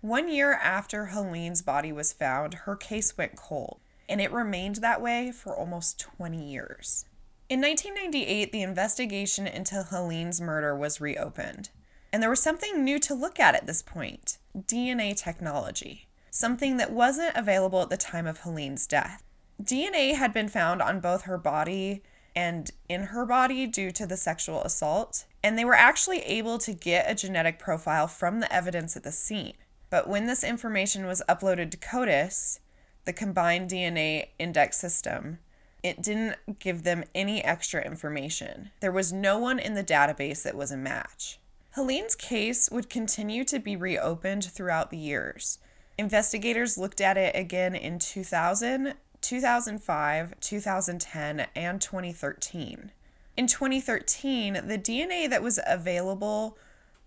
One 0.02 0.28
year 0.28 0.52
after 0.52 1.06
Helene's 1.06 1.62
body 1.62 1.90
was 1.90 2.12
found, 2.12 2.52
her 2.52 2.76
case 2.76 3.16
went 3.16 3.34
cold, 3.34 3.80
and 4.10 4.20
it 4.20 4.30
remained 4.30 4.76
that 4.76 5.00
way 5.00 5.32
for 5.32 5.56
almost 5.56 5.98
20 6.00 6.36
years. 6.36 7.06
In 7.48 7.62
1998, 7.62 8.52
the 8.52 8.60
investigation 8.60 9.46
into 9.46 9.82
Helene's 9.82 10.38
murder 10.38 10.76
was 10.76 11.00
reopened, 11.00 11.70
and 12.12 12.22
there 12.22 12.28
was 12.28 12.42
something 12.42 12.84
new 12.84 12.98
to 12.98 13.14
look 13.14 13.40
at 13.40 13.54
at 13.54 13.66
this 13.66 13.80
point 13.80 14.36
DNA 14.54 15.16
technology, 15.16 16.08
something 16.30 16.76
that 16.76 16.92
wasn't 16.92 17.34
available 17.34 17.80
at 17.80 17.88
the 17.88 17.96
time 17.96 18.26
of 18.26 18.40
Helene's 18.40 18.86
death. 18.86 19.22
DNA 19.60 20.14
had 20.14 20.32
been 20.32 20.48
found 20.48 20.80
on 20.80 21.00
both 21.00 21.22
her 21.22 21.38
body 21.38 22.02
and 22.34 22.70
in 22.88 23.04
her 23.04 23.26
body 23.26 23.66
due 23.66 23.90
to 23.90 24.06
the 24.06 24.16
sexual 24.16 24.62
assault, 24.62 25.26
and 25.42 25.58
they 25.58 25.64
were 25.64 25.74
actually 25.74 26.20
able 26.20 26.58
to 26.58 26.72
get 26.72 27.10
a 27.10 27.14
genetic 27.14 27.58
profile 27.58 28.06
from 28.06 28.40
the 28.40 28.52
evidence 28.52 28.96
at 28.96 29.02
the 29.02 29.12
scene. 29.12 29.54
But 29.90 30.08
when 30.08 30.26
this 30.26 30.44
information 30.44 31.06
was 31.06 31.22
uploaded 31.28 31.70
to 31.72 31.76
CODIS, 31.76 32.60
the 33.04 33.12
combined 33.12 33.70
DNA 33.70 34.28
index 34.38 34.78
system, 34.78 35.38
it 35.82 36.02
didn't 36.02 36.36
give 36.58 36.82
them 36.82 37.04
any 37.14 37.42
extra 37.42 37.82
information. 37.84 38.70
There 38.80 38.92
was 38.92 39.12
no 39.12 39.38
one 39.38 39.58
in 39.58 39.74
the 39.74 39.84
database 39.84 40.42
that 40.42 40.56
was 40.56 40.70
a 40.70 40.76
match. 40.76 41.40
Helene's 41.72 42.14
case 42.14 42.68
would 42.70 42.90
continue 42.90 43.44
to 43.44 43.58
be 43.58 43.76
reopened 43.76 44.44
throughout 44.44 44.90
the 44.90 44.98
years. 44.98 45.58
Investigators 45.98 46.78
looked 46.78 47.00
at 47.00 47.16
it 47.16 47.34
again 47.34 47.74
in 47.74 47.98
2000 47.98 48.94
2005, 49.20 50.34
2010, 50.40 51.46
and 51.54 51.80
2013. 51.80 52.92
In 53.36 53.46
2013, 53.46 54.54
the 54.66 54.78
DNA 54.78 55.28
that 55.28 55.42
was 55.42 55.58
available 55.66 56.58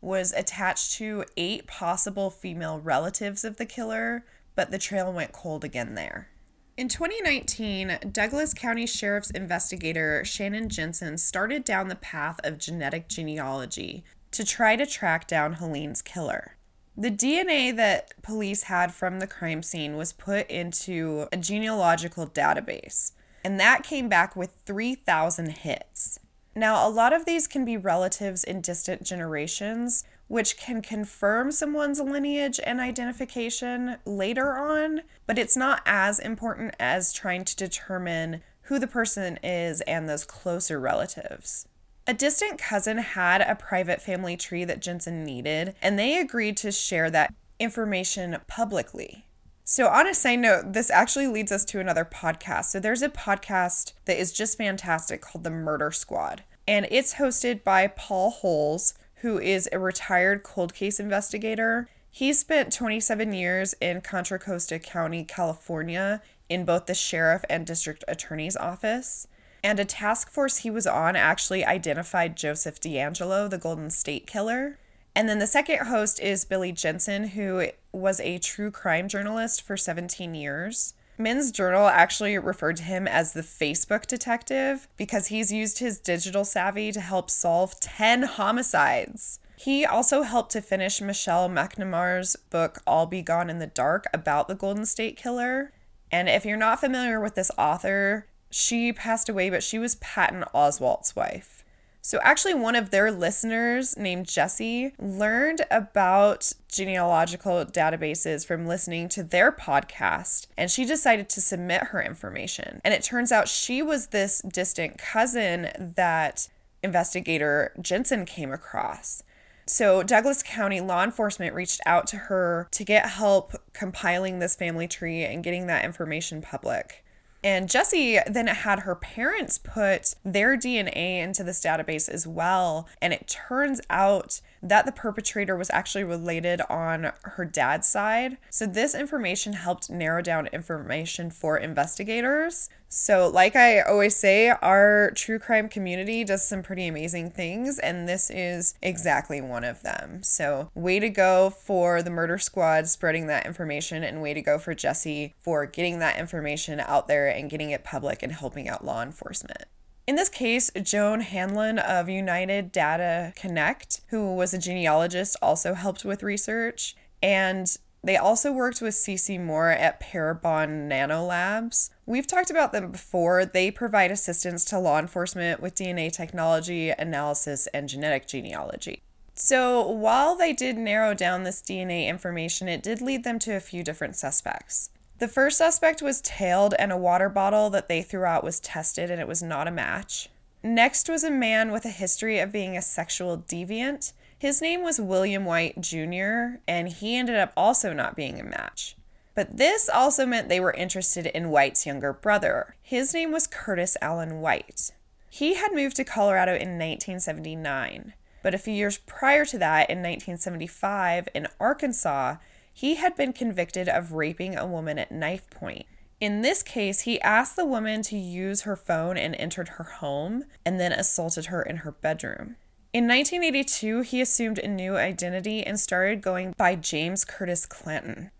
was 0.01 0.33
attached 0.33 0.93
to 0.93 1.23
eight 1.37 1.67
possible 1.67 2.29
female 2.29 2.79
relatives 2.79 3.43
of 3.43 3.57
the 3.57 3.65
killer, 3.65 4.25
but 4.55 4.71
the 4.71 4.77
trail 4.77 5.11
went 5.11 5.31
cold 5.31 5.63
again 5.63 5.95
there. 5.95 6.29
In 6.75 6.87
2019, 6.87 7.99
Douglas 8.11 8.53
County 8.53 8.87
Sheriff's 8.87 9.29
investigator 9.29 10.25
Shannon 10.25 10.69
Jensen 10.69 11.19
started 11.19 11.63
down 11.63 11.87
the 11.87 11.95
path 11.95 12.39
of 12.43 12.57
genetic 12.57 13.07
genealogy 13.07 14.03
to 14.31 14.43
try 14.43 14.75
to 14.75 14.85
track 14.85 15.27
down 15.27 15.53
Helene's 15.53 16.01
killer. 16.01 16.57
The 16.95 17.09
DNA 17.09 17.75
that 17.75 18.13
police 18.21 18.63
had 18.63 18.93
from 18.93 19.19
the 19.19 19.25
crime 19.25 19.63
scene 19.63 19.97
was 19.97 20.13
put 20.13 20.47
into 20.47 21.27
a 21.31 21.37
genealogical 21.37 22.27
database, 22.27 23.13
and 23.43 23.59
that 23.59 23.83
came 23.83 24.07
back 24.07 24.35
with 24.35 24.51
3,000 24.65 25.49
hits. 25.49 26.19
Now, 26.55 26.87
a 26.87 26.91
lot 26.91 27.11
of 27.11 27.25
these 27.25 27.47
can 27.47 27.65
be 27.65 27.77
relatives 27.77 28.43
in 28.43 28.61
distant 28.61 29.01
generations, 29.01 30.03
which 30.27 30.55
can 30.55 30.83
confirm 30.83 31.51
someone's 31.51 31.99
lineage 31.99 32.59
and 32.63 32.79
identification 32.79 33.97
later 34.05 34.55
on, 34.55 35.01
but 35.25 35.39
it's 35.39 35.57
not 35.57 35.81
as 35.87 36.19
important 36.19 36.75
as 36.79 37.11
trying 37.11 37.43
to 37.45 37.55
determine 37.55 38.43
who 38.67 38.77
the 38.77 38.87
person 38.87 39.39
is 39.41 39.81
and 39.81 40.07
those 40.07 40.25
closer 40.25 40.79
relatives. 40.79 41.67
A 42.05 42.13
distant 42.13 42.59
cousin 42.59 42.97
had 42.97 43.39
a 43.39 43.55
private 43.55 44.01
family 44.01 44.35
tree 44.35 44.65
that 44.65 44.81
Jensen 44.81 45.23
needed, 45.23 45.73
and 45.81 45.97
they 45.97 46.19
agreed 46.19 46.57
to 46.57 46.71
share 46.71 47.09
that 47.09 47.33
information 47.59 48.39
publicly. 48.45 49.25
So, 49.63 49.87
on 49.87 50.05
a 50.05 50.13
side 50.13 50.39
note, 50.39 50.73
this 50.73 50.91
actually 50.91 51.27
leads 51.27 51.49
us 51.49 51.63
to 51.65 51.79
another 51.79 52.03
podcast. 52.03 52.65
So, 52.65 52.81
there's 52.81 53.01
a 53.01 53.07
podcast 53.07 53.93
that 54.03 54.19
is 54.19 54.33
just 54.33 54.57
fantastic 54.57 55.21
called 55.21 55.45
The 55.45 55.49
Murder 55.49 55.91
Squad, 55.91 56.43
and 56.67 56.85
it's 56.91 57.15
hosted 57.15 57.63
by 57.63 57.87
Paul 57.87 58.31
Holes, 58.31 58.95
who 59.21 59.39
is 59.39 59.69
a 59.71 59.79
retired 59.79 60.43
cold 60.43 60.73
case 60.73 60.99
investigator. 60.99 61.87
He 62.11 62.33
spent 62.33 62.73
27 62.73 63.31
years 63.31 63.75
in 63.79 64.01
Contra 64.01 64.39
Costa 64.39 64.77
County, 64.77 65.23
California, 65.23 66.21
in 66.49 66.65
both 66.65 66.85
the 66.85 66.93
sheriff 66.93 67.45
and 67.49 67.65
district 67.65 68.03
attorney's 68.09 68.57
office. 68.57 69.25
And 69.63 69.79
a 69.79 69.85
task 69.85 70.29
force 70.29 70.57
he 70.57 70.69
was 70.69 70.85
on 70.85 71.15
actually 71.15 71.63
identified 71.63 72.35
Joseph 72.35 72.81
DeAngelo, 72.81 73.49
the 73.49 73.57
Golden 73.57 73.89
State 73.89 74.27
Killer. 74.27 74.77
And 75.15 75.29
then 75.29 75.39
the 75.39 75.47
second 75.47 75.87
host 75.87 76.19
is 76.19 76.43
Billy 76.43 76.71
Jensen, 76.71 77.29
who 77.29 77.69
was 77.91 78.19
a 78.19 78.39
true 78.39 78.71
crime 78.71 79.07
journalist 79.07 79.61
for 79.61 79.77
17 79.77 80.33
years. 80.33 80.95
Men's 81.17 81.51
Journal 81.51 81.87
actually 81.87 82.37
referred 82.39 82.77
to 82.77 82.83
him 82.83 83.07
as 83.07 83.33
the 83.33 83.41
Facebook 83.41 84.07
detective 84.07 84.87
because 84.97 85.27
he's 85.27 85.51
used 85.51 85.77
his 85.77 85.99
digital 85.99 86.43
savvy 86.43 86.91
to 86.91 86.99
help 86.99 87.29
solve 87.29 87.79
10 87.79 88.23
homicides. 88.23 89.39
He 89.55 89.85
also 89.85 90.23
helped 90.23 90.51
to 90.53 90.61
finish 90.61 90.99
Michelle 90.99 91.47
McNamara's 91.47 92.35
book, 92.35 92.79
I'll 92.87 93.05
Be 93.05 93.21
Gone 93.21 93.49
in 93.49 93.59
the 93.59 93.67
Dark, 93.67 94.07
about 94.13 94.47
the 94.47 94.55
Golden 94.55 94.85
State 94.85 95.15
Killer. 95.15 95.71
And 96.11 96.27
if 96.27 96.45
you're 96.45 96.57
not 96.57 96.79
familiar 96.79 97.21
with 97.21 97.35
this 97.35 97.51
author, 97.57 98.25
she 98.53 98.93
passed 98.93 99.29
away, 99.29 99.49
but 99.49 99.63
she 99.63 99.79
was 99.79 99.95
Patton 99.95 100.43
Oswalt's 100.53 101.15
wife. 101.15 101.63
So, 102.05 102.19
actually, 102.21 102.53
one 102.53 102.75
of 102.75 102.89
their 102.89 103.11
listeners 103.11 103.95
named 103.95 104.27
Jesse 104.27 104.91
learned 104.99 105.61
about 105.71 106.51
genealogical 106.67 107.63
databases 107.65 108.45
from 108.45 108.67
listening 108.67 109.07
to 109.09 109.23
their 109.23 109.53
podcast, 109.53 110.47
and 110.57 110.69
she 110.69 110.83
decided 110.83 111.29
to 111.29 111.41
submit 111.41 111.85
her 111.85 112.03
information. 112.03 112.81
And 112.83 112.93
it 112.93 113.03
turns 113.03 113.31
out 113.31 113.47
she 113.47 113.81
was 113.81 114.07
this 114.07 114.41
distant 114.41 114.97
cousin 114.97 115.93
that 115.95 116.49
investigator 116.83 117.71
Jensen 117.81 118.25
came 118.25 118.51
across. 118.51 119.23
So, 119.65 120.03
Douglas 120.03 120.43
County 120.43 120.81
law 120.81 121.05
enforcement 121.05 121.55
reached 121.55 121.79
out 121.85 122.05
to 122.07 122.17
her 122.17 122.67
to 122.71 122.83
get 122.83 123.11
help 123.11 123.53
compiling 123.71 124.39
this 124.39 124.57
family 124.57 124.89
tree 124.89 125.23
and 125.23 125.41
getting 125.41 125.67
that 125.67 125.85
information 125.85 126.41
public. 126.41 127.02
And 127.43 127.69
Jessie 127.69 128.19
then 128.25 128.47
had 128.47 128.79
her 128.79 128.95
parents 128.95 129.57
put 129.57 130.15
their 130.23 130.57
DNA 130.57 131.21
into 131.21 131.43
this 131.43 131.59
database 131.61 132.07
as 132.07 132.25
well. 132.25 132.87
And 133.01 133.11
it 133.11 133.27
turns 133.27 133.81
out 133.89 134.39
that 134.63 134.85
the 134.85 134.91
perpetrator 134.91 135.55
was 135.55 135.69
actually 135.71 136.05
related 136.05 136.61
on 136.69 137.11
her 137.23 137.45
dad's 137.45 137.87
side. 137.87 138.37
So 138.49 138.65
this 138.65 138.95
information 138.95 139.53
helped 139.53 139.89
narrow 139.89 140.21
down 140.21 140.47
information 140.47 141.29
for 141.29 141.57
investigators. 141.57 142.69
So, 142.95 143.27
like 143.27 143.55
I 143.55 143.81
always 143.81 144.15
say, 144.15 144.49
our 144.49 145.11
true 145.15 145.39
crime 145.39 145.67
community 145.67 146.23
does 146.23 146.47
some 146.47 146.61
pretty 146.61 146.85
amazing 146.85 147.31
things, 147.31 147.79
and 147.79 148.07
this 148.07 148.29
is 148.29 148.75
exactly 148.83 149.41
one 149.41 149.63
of 149.63 149.81
them. 149.81 150.21
So, 150.21 150.69
way 150.75 150.99
to 150.99 151.09
go 151.09 151.49
for 151.49 152.03
the 152.03 152.11
murder 152.11 152.37
squad 152.37 152.87
spreading 152.87 153.25
that 153.27 153.47
information, 153.47 154.03
and 154.03 154.21
way 154.21 154.35
to 154.35 154.43
go 154.43 154.59
for 154.59 154.75
Jesse 154.75 155.33
for 155.39 155.65
getting 155.65 155.97
that 155.99 156.19
information 156.19 156.79
out 156.79 157.07
there 157.07 157.27
and 157.27 157.49
getting 157.49 157.71
it 157.71 157.83
public 157.83 158.21
and 158.21 158.31
helping 158.31 158.69
out 158.69 158.85
law 158.85 159.01
enforcement. 159.01 159.63
In 160.05 160.15
this 160.15 160.29
case, 160.29 160.69
Joan 160.81 161.21
Hanlon 161.21 161.79
of 161.79 162.09
United 162.09 162.73
Data 162.73 163.31
Connect, 163.37 164.01
who 164.09 164.35
was 164.35 164.53
a 164.53 164.57
genealogist, 164.57 165.37
also 165.41 165.75
helped 165.75 166.03
with 166.03 166.23
research. 166.23 166.95
And 167.21 167.73
they 168.03 168.17
also 168.17 168.51
worked 168.51 168.81
with 168.81 168.95
CeCe 168.95 169.41
Moore 169.41 169.69
at 169.69 170.01
Parabon 170.01 170.89
Nanolabs. 170.89 171.89
We've 172.05 172.27
talked 172.27 172.51
about 172.51 172.73
them 172.73 172.91
before. 172.91 173.45
They 173.45 173.71
provide 173.71 174.11
assistance 174.11 174.65
to 174.65 174.79
law 174.79 174.99
enforcement 174.99 175.61
with 175.61 175.75
DNA 175.75 176.11
technology, 176.11 176.89
analysis, 176.89 177.67
and 177.67 177.87
genetic 177.87 178.27
genealogy. 178.27 179.03
So, 179.35 179.87
while 179.87 180.35
they 180.35 180.51
did 180.51 180.77
narrow 180.77 181.13
down 181.13 181.43
this 181.43 181.61
DNA 181.61 182.07
information, 182.07 182.67
it 182.67 182.83
did 182.83 183.01
lead 183.01 183.23
them 183.23 183.39
to 183.39 183.55
a 183.55 183.61
few 183.61 183.83
different 183.83 184.17
suspects. 184.17 184.89
The 185.23 185.29
first 185.29 185.57
suspect 185.57 186.01
was 186.01 186.19
tailed, 186.19 186.75
and 186.77 186.91
a 186.91 186.97
water 186.97 187.29
bottle 187.29 187.69
that 187.69 187.87
they 187.87 188.01
threw 188.01 188.25
out 188.25 188.43
was 188.43 188.59
tested, 188.59 189.09
and 189.09 189.21
it 189.21 189.27
was 189.27 189.41
not 189.41 189.69
a 189.69 189.71
match. 189.71 190.27
Next 190.61 191.07
was 191.07 191.23
a 191.23 191.31
man 191.31 191.71
with 191.71 191.85
a 191.85 191.91
history 191.91 192.39
of 192.39 192.51
being 192.51 192.75
a 192.75 192.81
sexual 192.81 193.37
deviant. 193.37 194.11
His 194.37 194.61
name 194.61 194.83
was 194.83 194.99
William 194.99 195.45
White 195.45 195.79
Jr., 195.79 196.59
and 196.67 196.89
he 196.89 197.15
ended 197.15 197.37
up 197.37 197.53
also 197.55 197.93
not 197.93 198.17
being 198.17 198.37
a 198.37 198.43
match. 198.43 198.97
But 199.33 199.55
this 199.55 199.87
also 199.87 200.25
meant 200.25 200.49
they 200.49 200.59
were 200.59 200.73
interested 200.73 201.27
in 201.27 201.51
White's 201.51 201.85
younger 201.85 202.11
brother. 202.11 202.75
His 202.81 203.13
name 203.13 203.31
was 203.31 203.47
Curtis 203.47 203.95
Allen 204.01 204.41
White. 204.41 204.91
He 205.29 205.53
had 205.53 205.71
moved 205.71 205.95
to 205.95 206.03
Colorado 206.03 206.51
in 206.51 206.77
1979, 206.77 208.11
but 208.41 208.53
a 208.53 208.57
few 208.57 208.73
years 208.73 208.97
prior 208.97 209.45
to 209.45 209.57
that, 209.57 209.89
in 209.89 209.99
1975, 209.99 211.29
in 211.33 211.47
Arkansas, 211.61 212.35
he 212.73 212.95
had 212.95 213.15
been 213.15 213.31
convicted 213.31 213.87
of 213.87 214.13
raping 214.13 214.57
a 214.57 214.65
woman 214.65 214.97
at 214.97 215.11
knife 215.11 215.49
point. 215.49 215.85
In 216.19 216.41
this 216.41 216.63
case, 216.63 217.01
he 217.01 217.21
asked 217.21 217.55
the 217.55 217.65
woman 217.65 218.01
to 218.03 218.17
use 218.17 218.61
her 218.61 218.75
phone 218.75 219.17
and 219.17 219.35
entered 219.35 219.69
her 219.69 219.83
home, 219.83 220.45
and 220.65 220.79
then 220.79 220.91
assaulted 220.91 221.45
her 221.45 221.61
in 221.61 221.77
her 221.77 221.91
bedroom. 221.91 222.55
In 222.93 223.07
1982, 223.07 224.01
he 224.01 224.21
assumed 224.21 224.59
a 224.59 224.67
new 224.67 224.95
identity 224.95 225.63
and 225.63 225.79
started 225.79 226.21
going 226.21 226.53
by 226.57 226.75
James 226.75 227.25
Curtis 227.25 227.65
Clanton. 227.65 228.31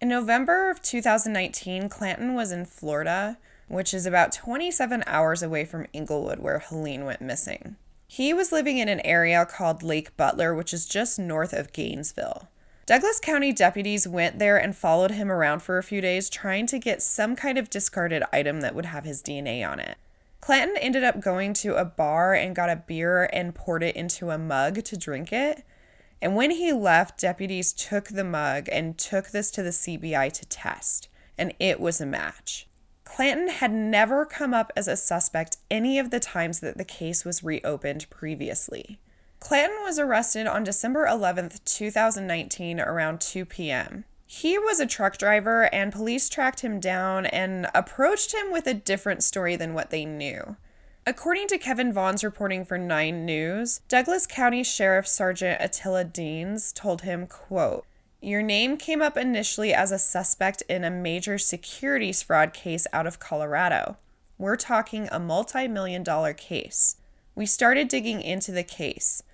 In 0.00 0.08
November 0.08 0.70
of 0.70 0.82
2019, 0.82 1.88
Clanton 1.88 2.34
was 2.34 2.52
in 2.52 2.64
Florida, 2.64 3.38
which 3.68 3.94
is 3.94 4.04
about 4.04 4.32
27 4.32 5.02
hours 5.06 5.42
away 5.42 5.64
from 5.64 5.86
Englewood, 5.94 6.40
where 6.40 6.58
Helene 6.58 7.04
went 7.04 7.22
missing. 7.22 7.76
He 8.06 8.34
was 8.34 8.52
living 8.52 8.78
in 8.78 8.88
an 8.88 9.00
area 9.00 9.46
called 9.46 9.82
Lake 9.82 10.16
Butler, 10.16 10.54
which 10.54 10.74
is 10.74 10.84
just 10.84 11.18
north 11.18 11.52
of 11.52 11.72
Gainesville. 11.72 12.48
Douglas 12.84 13.20
County 13.20 13.52
deputies 13.52 14.08
went 14.08 14.40
there 14.40 14.56
and 14.56 14.76
followed 14.76 15.12
him 15.12 15.30
around 15.30 15.60
for 15.60 15.78
a 15.78 15.84
few 15.84 16.00
days, 16.00 16.28
trying 16.28 16.66
to 16.66 16.80
get 16.80 17.00
some 17.00 17.36
kind 17.36 17.56
of 17.56 17.70
discarded 17.70 18.24
item 18.32 18.60
that 18.60 18.74
would 18.74 18.86
have 18.86 19.04
his 19.04 19.22
DNA 19.22 19.66
on 19.66 19.78
it. 19.78 19.96
Clanton 20.40 20.76
ended 20.78 21.04
up 21.04 21.20
going 21.20 21.54
to 21.54 21.76
a 21.76 21.84
bar 21.84 22.34
and 22.34 22.56
got 22.56 22.68
a 22.68 22.74
beer 22.74 23.30
and 23.32 23.54
poured 23.54 23.84
it 23.84 23.94
into 23.94 24.30
a 24.30 24.38
mug 24.38 24.82
to 24.82 24.96
drink 24.96 25.32
it. 25.32 25.62
And 26.20 26.34
when 26.34 26.50
he 26.50 26.72
left, 26.72 27.20
deputies 27.20 27.72
took 27.72 28.08
the 28.08 28.24
mug 28.24 28.68
and 28.72 28.98
took 28.98 29.30
this 29.30 29.52
to 29.52 29.62
the 29.62 29.70
CBI 29.70 30.32
to 30.32 30.46
test, 30.46 31.08
and 31.38 31.54
it 31.60 31.78
was 31.78 32.00
a 32.00 32.06
match. 32.06 32.66
Clanton 33.04 33.48
had 33.48 33.70
never 33.70 34.26
come 34.26 34.52
up 34.52 34.72
as 34.76 34.88
a 34.88 34.96
suspect 34.96 35.58
any 35.70 36.00
of 36.00 36.10
the 36.10 36.20
times 36.20 36.58
that 36.58 36.78
the 36.78 36.84
case 36.84 37.24
was 37.24 37.44
reopened 37.44 38.10
previously. 38.10 38.98
Clanton 39.42 39.82
was 39.82 39.98
arrested 39.98 40.46
on 40.46 40.62
December 40.62 41.04
11th, 41.04 41.64
2019, 41.64 42.78
around 42.78 43.20
2 43.20 43.44
p.m. 43.44 44.04
He 44.24 44.56
was 44.56 44.78
a 44.78 44.86
truck 44.86 45.18
driver, 45.18 45.68
and 45.74 45.92
police 45.92 46.28
tracked 46.28 46.60
him 46.60 46.78
down 46.78 47.26
and 47.26 47.66
approached 47.74 48.32
him 48.32 48.52
with 48.52 48.68
a 48.68 48.72
different 48.72 49.24
story 49.24 49.56
than 49.56 49.74
what 49.74 49.90
they 49.90 50.04
knew. 50.04 50.56
According 51.04 51.48
to 51.48 51.58
Kevin 51.58 51.92
Vaughn's 51.92 52.22
reporting 52.22 52.64
for 52.64 52.78
9 52.78 53.26
News, 53.26 53.80
Douglas 53.88 54.28
County 54.28 54.62
Sheriff 54.62 55.08
Sergeant 55.08 55.60
Attila 55.60 56.04
Deans 56.04 56.72
told 56.72 57.02
him, 57.02 57.26
quote, 57.26 57.84
Your 58.20 58.42
name 58.42 58.76
came 58.76 59.02
up 59.02 59.16
initially 59.16 59.74
as 59.74 59.90
a 59.90 59.98
suspect 59.98 60.62
in 60.68 60.84
a 60.84 60.90
major 60.90 61.36
securities 61.36 62.22
fraud 62.22 62.54
case 62.54 62.86
out 62.92 63.08
of 63.08 63.18
Colorado. 63.18 63.96
We're 64.38 64.56
talking 64.56 65.08
a 65.10 65.18
multi 65.18 65.66
million 65.66 66.04
dollar 66.04 66.32
case. 66.32 66.96
We 67.34 67.44
started 67.44 67.88
digging 67.88 68.22
into 68.22 68.52
the 68.52 68.62
case. 68.62 69.24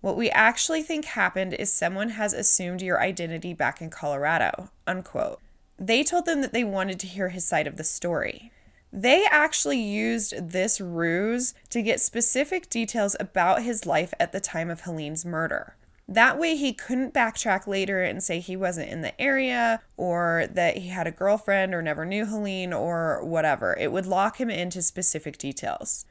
What 0.00 0.16
we 0.16 0.30
actually 0.30 0.82
think 0.82 1.06
happened 1.06 1.54
is 1.54 1.72
someone 1.72 2.10
has 2.10 2.32
assumed 2.32 2.82
your 2.82 3.00
identity 3.00 3.52
back 3.52 3.80
in 3.80 3.90
Colorado. 3.90 4.70
Unquote. 4.86 5.40
They 5.78 6.04
told 6.04 6.26
them 6.26 6.40
that 6.40 6.52
they 6.52 6.64
wanted 6.64 7.00
to 7.00 7.06
hear 7.06 7.28
his 7.30 7.44
side 7.44 7.66
of 7.66 7.76
the 7.76 7.84
story. 7.84 8.52
They 8.92 9.26
actually 9.30 9.80
used 9.80 10.50
this 10.50 10.80
ruse 10.80 11.52
to 11.70 11.82
get 11.82 12.00
specific 12.00 12.70
details 12.70 13.16
about 13.20 13.62
his 13.62 13.86
life 13.86 14.14
at 14.18 14.32
the 14.32 14.40
time 14.40 14.70
of 14.70 14.82
Helene's 14.82 15.24
murder. 15.24 15.76
That 16.10 16.38
way, 16.38 16.56
he 16.56 16.72
couldn't 16.72 17.12
backtrack 17.12 17.66
later 17.66 18.02
and 18.02 18.22
say 18.22 18.40
he 18.40 18.56
wasn't 18.56 18.88
in 18.88 19.02
the 19.02 19.20
area 19.20 19.82
or 19.98 20.46
that 20.50 20.78
he 20.78 20.88
had 20.88 21.06
a 21.06 21.12
girlfriend 21.12 21.74
or 21.74 21.82
never 21.82 22.06
knew 22.06 22.24
Helene 22.24 22.72
or 22.72 23.22
whatever. 23.22 23.76
It 23.78 23.92
would 23.92 24.06
lock 24.06 24.40
him 24.40 24.48
into 24.48 24.80
specific 24.80 25.36
details. 25.36 26.06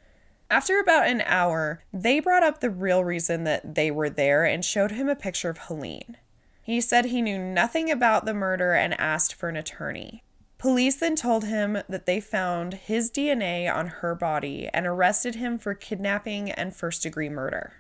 After 0.50 0.80
about 0.80 1.08
an 1.08 1.22
hour, 1.26 1.84
they 1.92 2.22
brought 2.22 2.44
up 2.44 2.62
the 2.62 2.70
real 2.70 3.04
reason 3.04 3.44
that 3.44 3.76
they 3.76 3.92
were 3.92 4.10
there 4.10 4.46
and 4.46 4.64
showed 4.64 4.92
him 4.92 5.10
a 5.10 5.16
picture 5.16 5.50
of 5.50 5.58
Helene. 5.58 6.18
He 6.64 6.80
said 6.80 7.06
he 7.06 7.22
knew 7.22 7.38
nothing 7.38 7.92
about 7.92 8.26
the 8.26 8.34
murder 8.34 8.74
and 8.74 9.00
asked 9.00 9.34
for 9.34 9.50
an 9.50 9.58
attorney. 9.58 10.24
Police 10.58 10.96
then 10.96 11.16
told 11.16 11.44
him 11.44 11.80
that 11.88 12.06
they 12.06 12.20
found 12.20 12.76
his 12.76 13.12
DNA 13.12 13.74
on 13.74 13.88
her 13.88 14.16
body 14.16 14.70
and 14.74 14.88
arrested 14.88 15.36
him 15.36 15.58
for 15.58 15.74
kidnapping 15.74 16.50
and 16.52 16.76
first 16.76 17.04
degree 17.04 17.30
murder. 17.30 17.74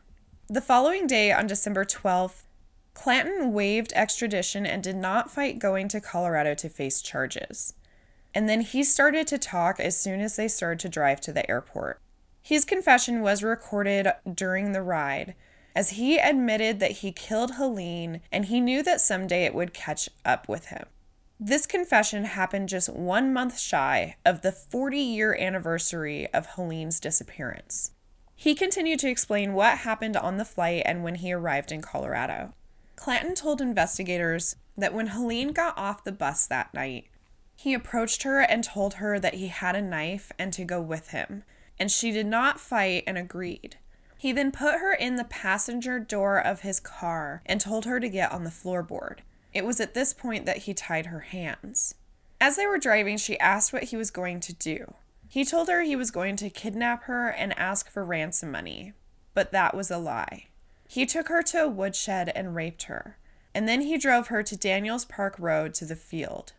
The 0.48 0.62
following 0.62 1.08
day, 1.08 1.32
on 1.32 1.48
December 1.48 1.86
12th, 1.86 2.44
Clanton 2.94 3.54
waived 3.54 3.94
extradition 3.94 4.66
and 4.66 4.84
did 4.84 4.96
not 4.96 5.32
fight 5.32 5.60
going 5.60 5.88
to 5.90 6.02
Colorado 6.02 6.54
to 6.56 6.70
face 6.70 7.02
charges. 7.02 7.74
And 8.34 8.48
then 8.48 8.62
he 8.62 8.84
started 8.84 9.26
to 9.28 9.38
talk 9.38 9.80
as 9.80 10.00
soon 10.00 10.20
as 10.20 10.36
they 10.36 10.48
started 10.48 10.80
to 10.80 10.90
drive 10.90 11.20
to 11.22 11.34
the 11.34 11.50
airport. 11.50 12.00
His 12.48 12.64
confession 12.64 13.20
was 13.20 13.44
recorded 13.44 14.08
during 14.34 14.72
the 14.72 14.82
ride, 14.82 15.36
as 15.76 15.90
he 15.90 16.18
admitted 16.18 16.80
that 16.80 17.00
he 17.00 17.12
killed 17.12 17.56
Helene 17.56 18.22
and 18.32 18.46
he 18.46 18.62
knew 18.62 18.82
that 18.84 19.02
someday 19.02 19.44
it 19.44 19.54
would 19.54 19.74
catch 19.74 20.08
up 20.24 20.48
with 20.48 20.68
him. 20.68 20.86
This 21.38 21.66
confession 21.66 22.24
happened 22.24 22.70
just 22.70 22.88
one 22.88 23.34
month 23.34 23.60
shy 23.60 24.16
of 24.26 24.44
the 24.44 24.54
40 24.54 24.98
year 24.98 25.36
anniversary 25.38 26.34
of 26.34 26.46
Helene's 26.46 27.02
disappearance. 27.02 27.92
He 28.34 28.56
continued 28.56 29.00
to 29.00 29.10
explain 29.10 29.54
what 29.54 29.80
happened 29.80 30.16
on 30.16 30.38
the 30.38 30.46
flight 30.46 30.84
and 30.86 31.04
when 31.04 31.16
he 31.16 31.34
arrived 31.34 31.74
in 31.74 31.82
Colorado. 31.82 32.54
Clanton 32.96 33.36
told 33.36 33.60
investigators 33.60 34.56
that 34.78 34.94
when 34.94 35.08
Helene 35.08 35.52
got 35.52 35.78
off 35.78 36.06
the 36.06 36.14
bus 36.14 36.48
that 36.48 36.74
night, 36.74 37.10
he 37.58 37.74
approached 37.74 38.24
her 38.24 38.40
and 38.40 38.64
told 38.64 38.94
her 38.94 39.20
that 39.20 39.34
he 39.34 39.48
had 39.48 39.76
a 39.76 39.82
knife 39.82 40.32
and 40.40 40.54
to 40.54 40.64
go 40.64 40.80
with 40.80 41.10
him, 41.10 41.44
and 41.80 41.92
she 41.92 42.12
did 42.12 42.26
not 42.26 42.60
fight 42.60 43.04
and 43.06 43.18
agreed. 43.18 43.78
He 44.18 44.32
then 44.32 44.52
put 44.52 44.80
her 44.80 44.94
in 44.94 45.16
the 45.16 45.24
passenger 45.24 46.00
door 46.00 46.40
of 46.40 46.62
his 46.62 46.80
car 46.80 47.42
and 47.46 47.62
told 47.62 47.86
her 47.86 48.00
to 48.00 48.10
get 48.10 48.32
on 48.32 48.44
the 48.44 48.50
floorboard. 48.50 49.20
It 49.54 49.66
was 49.66 49.80
at 49.80 49.94
this 49.94 50.14
point 50.14 50.46
that 50.46 50.60
he 50.60 50.74
tied 50.74 51.08
her 51.08 51.20
hands. 51.20 51.96
As 52.40 52.56
they 52.56 52.68
were 52.68 52.78
driving, 52.78 53.18
she 53.18 53.40
asked 53.40 53.74
what 53.74 53.86
he 53.86 53.98
was 53.98 54.12
going 54.12 54.40
to 54.42 54.54
do. 54.54 54.94
He 55.30 55.44
told 55.44 55.68
her 55.68 55.82
he 55.82 55.96
was 55.96 56.12
going 56.12 56.36
to 56.38 56.50
kidnap 56.50 57.04
her 57.04 57.30
and 57.30 57.58
ask 57.58 57.90
for 57.90 58.04
ransom 58.04 58.52
money, 58.52 58.94
but 59.34 59.52
that 59.52 59.76
was 59.76 59.92
a 59.92 59.98
lie. 59.98 60.46
He 60.88 61.06
took 61.06 61.28
her 61.28 61.44
to 61.44 61.64
a 61.64 61.68
woodshed 61.68 62.32
and 62.36 62.56
raped 62.56 62.84
her, 62.84 63.18
and 63.54 63.68
then 63.68 63.82
he 63.82 63.98
drove 63.98 64.28
her 64.28 64.42
to 64.44 64.56
Daniels 64.56 65.06
Park 65.06 65.36
Road 65.38 65.74
to 65.76 65.86
the 65.86 65.96
field. 65.96 66.54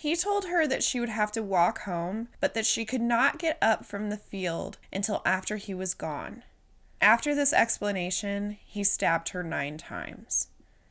He 0.00 0.16
told 0.16 0.46
her 0.46 0.66
that 0.66 0.82
she 0.82 0.98
would 0.98 1.10
have 1.10 1.30
to 1.32 1.42
walk 1.42 1.80
home, 1.82 2.28
but 2.40 2.54
that 2.54 2.64
she 2.64 2.86
could 2.86 3.02
not 3.02 3.38
get 3.38 3.58
up 3.60 3.84
from 3.84 4.08
the 4.08 4.16
field 4.16 4.78
until 4.90 5.20
after 5.26 5.58
he 5.58 5.74
was 5.74 5.92
gone. 5.92 6.42
After 7.02 7.34
this 7.34 7.52
explanation, 7.52 8.56
he 8.64 8.82
stabbed 8.82 9.28
her 9.28 9.42
nine 9.42 9.76
times. 9.76 10.48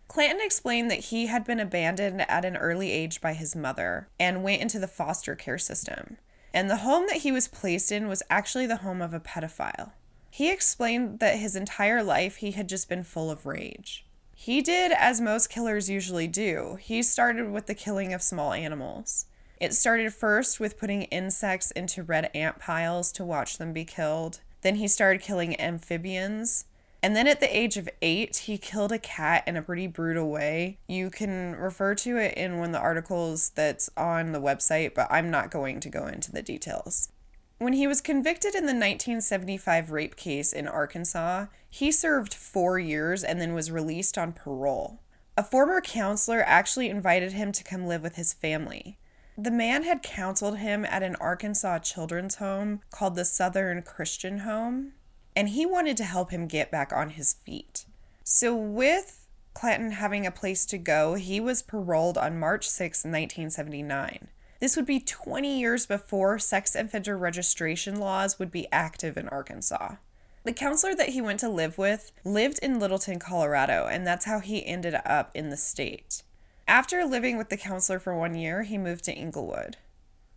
Clanton 0.07 0.45
explained 0.45 0.91
that 0.91 1.05
he 1.05 1.25
had 1.25 1.43
been 1.43 1.59
abandoned 1.59 2.21
at 2.29 2.45
an 2.45 2.55
early 2.55 2.91
age 2.91 3.19
by 3.19 3.33
his 3.33 3.55
mother 3.55 4.09
and 4.19 4.43
went 4.43 4.61
into 4.61 4.77
the 4.77 4.87
foster 4.87 5.33
care 5.33 5.57
system. 5.57 6.17
And 6.53 6.69
the 6.69 6.77
home 6.77 7.07
that 7.07 7.21
he 7.21 7.31
was 7.31 7.47
placed 7.47 7.91
in 7.91 8.07
was 8.07 8.21
actually 8.29 8.67
the 8.67 8.83
home 8.85 9.01
of 9.01 9.15
a 9.15 9.19
pedophile. 9.19 9.93
He 10.29 10.51
explained 10.51 11.17
that 11.17 11.39
his 11.39 11.55
entire 11.55 12.03
life 12.03 12.35
he 12.35 12.51
had 12.51 12.69
just 12.69 12.87
been 12.87 13.03
full 13.03 13.31
of 13.31 13.47
rage. 13.47 14.05
He 14.41 14.61
did 14.61 14.93
as 14.93 15.19
most 15.19 15.49
killers 15.49 15.89
usually 15.89 16.25
do. 16.25 16.77
He 16.79 17.03
started 17.03 17.51
with 17.51 17.65
the 17.65 17.75
killing 17.75 18.13
of 18.13 18.21
small 18.21 18.53
animals. 18.53 19.25
It 19.59 19.73
started 19.73 20.13
first 20.13 20.61
with 20.61 20.79
putting 20.79 21.03
insects 21.03 21.71
into 21.71 22.03
red 22.03 22.31
ant 22.33 22.57
piles 22.57 23.11
to 23.13 23.25
watch 23.25 23.57
them 23.57 23.73
be 23.73 23.83
killed. 23.83 24.39
Then 24.61 24.75
he 24.75 24.87
started 24.87 25.21
killing 25.21 25.59
amphibians. 25.59 26.63
And 27.03 27.17
then 27.17 27.27
at 27.27 27.41
the 27.41 27.53
age 27.53 27.75
of 27.75 27.89
eight, 28.01 28.37
he 28.37 28.57
killed 28.57 28.93
a 28.93 28.97
cat 28.97 29.43
in 29.45 29.57
a 29.57 29.61
pretty 29.61 29.87
brutal 29.87 30.29
way. 30.29 30.77
You 30.87 31.09
can 31.09 31.57
refer 31.57 31.93
to 31.95 32.15
it 32.15 32.35
in 32.35 32.59
one 32.59 32.69
of 32.69 32.73
the 32.73 32.79
articles 32.79 33.49
that's 33.49 33.89
on 33.97 34.31
the 34.31 34.39
website, 34.39 34.95
but 34.95 35.09
I'm 35.11 35.29
not 35.29 35.51
going 35.51 35.81
to 35.81 35.89
go 35.89 36.07
into 36.07 36.31
the 36.31 36.41
details. 36.41 37.11
When 37.59 37.73
he 37.73 37.87
was 37.87 37.99
convicted 37.99 38.55
in 38.55 38.63
the 38.63 38.73
1975 38.73 39.91
rape 39.91 40.15
case 40.15 40.53
in 40.53 40.65
Arkansas, 40.65 41.47
he 41.69 41.91
served 41.91 42.33
four 42.33 42.79
years 42.79 43.21
and 43.21 43.41
then 43.41 43.53
was 43.53 43.69
released 43.69 44.17
on 44.17 44.31
parole. 44.31 45.01
A 45.35 45.43
former 45.43 45.81
counselor 45.81 46.41
actually 46.45 46.89
invited 46.89 47.33
him 47.33 47.51
to 47.51 47.63
come 47.63 47.85
live 47.85 48.01
with 48.01 48.15
his 48.15 48.31
family. 48.31 48.97
The 49.37 49.51
man 49.51 49.83
had 49.83 50.01
counseled 50.01 50.59
him 50.59 50.85
at 50.85 51.03
an 51.03 51.17
Arkansas 51.17 51.79
children's 51.79 52.35
home 52.35 52.79
called 52.91 53.15
the 53.15 53.25
Southern 53.25 53.81
Christian 53.81 54.39
Home, 54.39 54.93
and 55.35 55.49
he 55.49 55.65
wanted 55.65 55.97
to 55.97 56.05
help 56.05 56.31
him 56.31 56.47
get 56.47 56.71
back 56.71 56.93
on 56.93 57.11
his 57.11 57.33
feet. 57.33 57.85
So, 58.23 58.55
with 58.55 59.27
Clanton 59.53 59.91
having 59.91 60.25
a 60.25 60.31
place 60.31 60.65
to 60.67 60.77
go, 60.77 61.15
he 61.15 61.41
was 61.41 61.61
paroled 61.61 62.17
on 62.17 62.39
March 62.39 62.69
6, 62.69 62.99
1979. 63.03 64.29
This 64.59 64.75
would 64.75 64.85
be 64.85 64.99
20 64.99 65.59
years 65.59 65.85
before 65.85 66.37
sex 66.37 66.75
offender 66.75 67.17
registration 67.17 67.99
laws 67.99 68.37
would 68.39 68.51
be 68.51 68.67
active 68.71 69.17
in 69.17 69.29
Arkansas. 69.29 69.95
The 70.43 70.53
counselor 70.53 70.95
that 70.95 71.09
he 71.09 71.21
went 71.21 71.39
to 71.41 71.49
live 71.49 71.77
with 71.77 72.11
lived 72.23 72.59
in 72.61 72.79
Littleton, 72.79 73.19
Colorado, 73.19 73.87
and 73.87 74.05
that's 74.05 74.25
how 74.25 74.39
he 74.39 74.65
ended 74.65 74.95
up 75.05 75.31
in 75.33 75.49
the 75.49 75.57
state. 75.57 76.23
After 76.67 77.05
living 77.05 77.37
with 77.37 77.49
the 77.49 77.57
counselor 77.57 77.99
for 77.99 78.15
one 78.15 78.35
year, 78.35 78.63
he 78.63 78.77
moved 78.77 79.03
to 79.05 79.13
Englewood. 79.13 79.77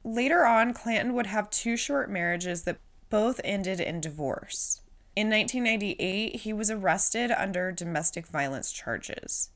Later 0.04 0.44
on, 0.44 0.72
Clanton 0.72 1.14
would 1.14 1.26
have 1.26 1.50
two 1.50 1.76
short 1.76 2.10
marriages 2.10 2.62
that 2.62 2.80
both 3.10 3.40
ended 3.44 3.80
in 3.80 4.00
divorce. 4.00 4.80
In 5.14 5.28
1998, 5.28 6.36
he 6.36 6.52
was 6.52 6.70
arrested 6.70 7.30
under 7.30 7.70
domestic 7.70 8.26
violence 8.26 8.72
charges. 8.72 9.50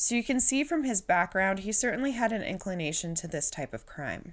So 0.00 0.14
you 0.14 0.22
can 0.22 0.38
see 0.38 0.62
from 0.62 0.84
his 0.84 1.02
background, 1.02 1.58
he 1.58 1.72
certainly 1.72 2.12
had 2.12 2.30
an 2.30 2.40
inclination 2.40 3.16
to 3.16 3.26
this 3.26 3.50
type 3.50 3.74
of 3.74 3.84
crime. 3.84 4.32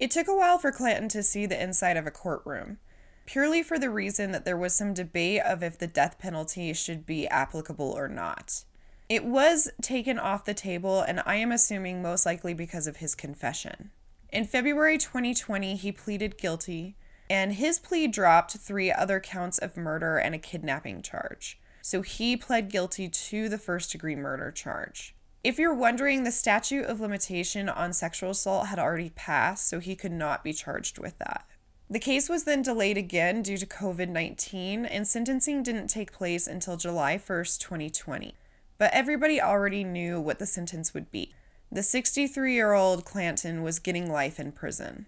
It 0.00 0.10
took 0.10 0.26
a 0.26 0.34
while 0.34 0.58
for 0.58 0.72
Clanton 0.72 1.08
to 1.10 1.22
see 1.22 1.46
the 1.46 1.62
inside 1.62 1.96
of 1.96 2.04
a 2.04 2.10
courtroom, 2.10 2.78
purely 3.24 3.62
for 3.62 3.78
the 3.78 3.90
reason 3.90 4.32
that 4.32 4.44
there 4.44 4.56
was 4.56 4.74
some 4.74 4.92
debate 4.92 5.40
of 5.42 5.62
if 5.62 5.78
the 5.78 5.86
death 5.86 6.18
penalty 6.18 6.72
should 6.72 7.06
be 7.06 7.28
applicable 7.28 7.92
or 7.92 8.08
not. 8.08 8.64
It 9.08 9.24
was 9.24 9.70
taken 9.80 10.18
off 10.18 10.44
the 10.44 10.52
table, 10.52 11.00
and 11.00 11.22
I 11.24 11.36
am 11.36 11.52
assuming 11.52 12.02
most 12.02 12.26
likely 12.26 12.52
because 12.52 12.88
of 12.88 12.96
his 12.96 13.14
confession. 13.14 13.92
In 14.32 14.44
February 14.44 14.98
2020, 14.98 15.76
he 15.76 15.92
pleaded 15.92 16.38
guilty, 16.38 16.96
and 17.30 17.52
his 17.52 17.78
plea 17.78 18.08
dropped 18.08 18.56
three 18.56 18.90
other 18.90 19.20
counts 19.20 19.58
of 19.58 19.76
murder 19.76 20.16
and 20.16 20.34
a 20.34 20.38
kidnapping 20.38 21.02
charge. 21.02 21.60
So 21.84 22.00
he 22.00 22.34
pled 22.34 22.70
guilty 22.70 23.10
to 23.10 23.50
the 23.50 23.58
first 23.58 23.92
degree 23.92 24.16
murder 24.16 24.50
charge. 24.50 25.14
If 25.44 25.58
you're 25.58 25.74
wondering, 25.74 26.24
the 26.24 26.32
statute 26.32 26.86
of 26.86 26.98
limitation 26.98 27.68
on 27.68 27.92
sexual 27.92 28.30
assault 28.30 28.68
had 28.68 28.78
already 28.78 29.10
passed, 29.10 29.68
so 29.68 29.80
he 29.80 29.94
could 29.94 30.10
not 30.10 30.42
be 30.42 30.54
charged 30.54 30.98
with 30.98 31.18
that. 31.18 31.44
The 31.90 31.98
case 31.98 32.30
was 32.30 32.44
then 32.44 32.62
delayed 32.62 32.96
again 32.96 33.42
due 33.42 33.58
to 33.58 33.66
COVID 33.66 34.08
19, 34.08 34.86
and 34.86 35.06
sentencing 35.06 35.62
didn't 35.62 35.88
take 35.88 36.10
place 36.10 36.46
until 36.46 36.78
July 36.78 37.18
1st, 37.18 37.60
2020. 37.60 38.34
But 38.78 38.90
everybody 38.94 39.38
already 39.38 39.84
knew 39.84 40.18
what 40.18 40.38
the 40.38 40.46
sentence 40.46 40.94
would 40.94 41.10
be. 41.10 41.34
The 41.70 41.82
63 41.82 42.54
year 42.54 42.72
old 42.72 43.04
Clanton 43.04 43.62
was 43.62 43.78
getting 43.78 44.10
life 44.10 44.40
in 44.40 44.52
prison. 44.52 45.04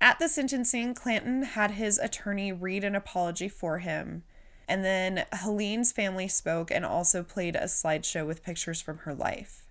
At 0.00 0.20
the 0.20 0.28
sentencing, 0.28 0.94
Clanton 0.94 1.42
had 1.42 1.72
his 1.72 1.98
attorney 1.98 2.52
read 2.52 2.84
an 2.84 2.94
apology 2.94 3.48
for 3.48 3.80
him, 3.80 4.22
and 4.70 4.84
then 4.84 5.24
Helene's 5.32 5.90
family 5.90 6.28
spoke 6.28 6.70
and 6.70 6.84
also 6.86 7.24
played 7.24 7.56
a 7.56 7.64
slideshow 7.64 8.24
with 8.24 8.44
pictures 8.44 8.80
from 8.80 8.98
her 8.98 9.12
life. 9.12 9.66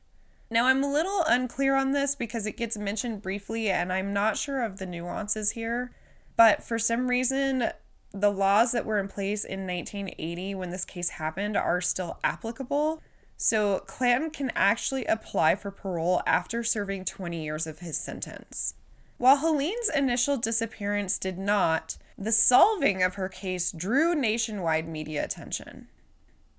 Now, 0.52 0.66
I'm 0.66 0.84
a 0.84 0.92
little 0.92 1.24
unclear 1.26 1.76
on 1.76 1.94
this 1.94 2.16
because 2.16 2.46
it 2.46 2.58
gets 2.58 2.78
mentioned 2.78 3.22
briefly 3.22 3.70
and 3.70 3.94
I'm 3.94 4.12
not 4.12 4.36
sure 4.36 4.62
of 4.62 4.78
the 4.78 4.86
nuances 4.86 5.52
here, 5.52 5.92
but 6.36 6.62
for 6.62 6.78
some 6.78 7.08
reason, 7.08 7.70
the 8.12 8.32
laws 8.32 8.74
that 8.74 8.86
were 8.86 9.00
in 9.00 9.08
place 9.08 9.46
in 9.46 9.66
1980 9.66 10.56
when 10.56 10.70
this 10.70 10.84
case 10.84 11.12
happened 11.12 11.56
are 11.56 11.80
still 11.80 12.20
applicable. 12.22 13.02
So, 13.38 13.80
Clanton 13.88 14.32
can 14.32 14.52
actually 14.54 15.06
apply 15.06 15.56
for 15.56 15.72
parole 15.72 16.22
after 16.28 16.62
serving 16.62 17.06
20 17.06 17.42
years 17.42 17.66
of 17.66 17.80
his 17.80 17.98
sentence. 17.98 18.74
While 19.18 19.38
Helene's 19.38 19.90
initial 19.96 20.36
disappearance 20.36 21.18
did 21.18 21.38
not, 21.38 21.98
the 22.22 22.32
solving 22.34 23.02
of 23.02 23.16
her 23.16 23.30
case 23.30 23.72
drew 23.72 24.14
nationwide 24.14 24.88
media 24.88 25.24
attention. 25.24 25.88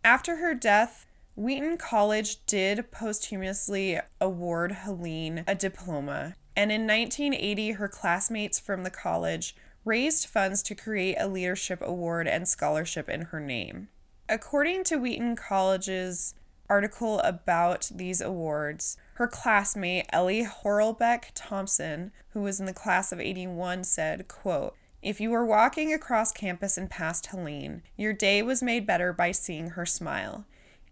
After 0.02 0.36
her 0.36 0.54
death, 0.54 1.06
Wheaton 1.36 1.76
College 1.76 2.44
did 2.46 2.90
posthumously 2.90 4.00
award 4.20 4.72
Helene 4.72 5.44
a 5.46 5.54
diploma, 5.54 6.34
and 6.56 6.72
in 6.72 6.86
1980, 6.86 7.72
her 7.72 7.88
classmates 7.88 8.58
from 8.58 8.84
the 8.84 8.90
college 8.90 9.54
raised 9.84 10.26
funds 10.26 10.62
to 10.62 10.74
create 10.74 11.16
a 11.18 11.28
leadership 11.28 11.80
award 11.82 12.26
and 12.26 12.48
scholarship 12.48 13.08
in 13.10 13.22
her 13.22 13.40
name. 13.40 13.88
According 14.30 14.84
to 14.84 14.96
Wheaton 14.96 15.36
College's 15.36 16.34
article 16.70 17.18
about 17.20 17.90
these 17.94 18.20
awards, 18.22 18.96
her 19.14 19.26
classmate 19.26 20.06
Ellie 20.10 20.46
Horlbeck 20.46 21.32
Thompson, 21.34 22.12
who 22.30 22.40
was 22.40 22.60
in 22.60 22.66
the 22.66 22.72
class 22.72 23.12
of 23.12 23.20
81, 23.20 23.84
said, 23.84 24.28
quote, 24.28 24.74
If 25.02 25.18
you 25.18 25.30
were 25.30 25.46
walking 25.46 25.94
across 25.94 26.30
campus 26.30 26.76
and 26.76 26.90
passed 26.90 27.26
Helene, 27.26 27.82
your 27.96 28.12
day 28.12 28.42
was 28.42 28.62
made 28.62 28.86
better 28.86 29.14
by 29.14 29.32
seeing 29.32 29.70
her 29.70 29.86
smile, 29.86 30.44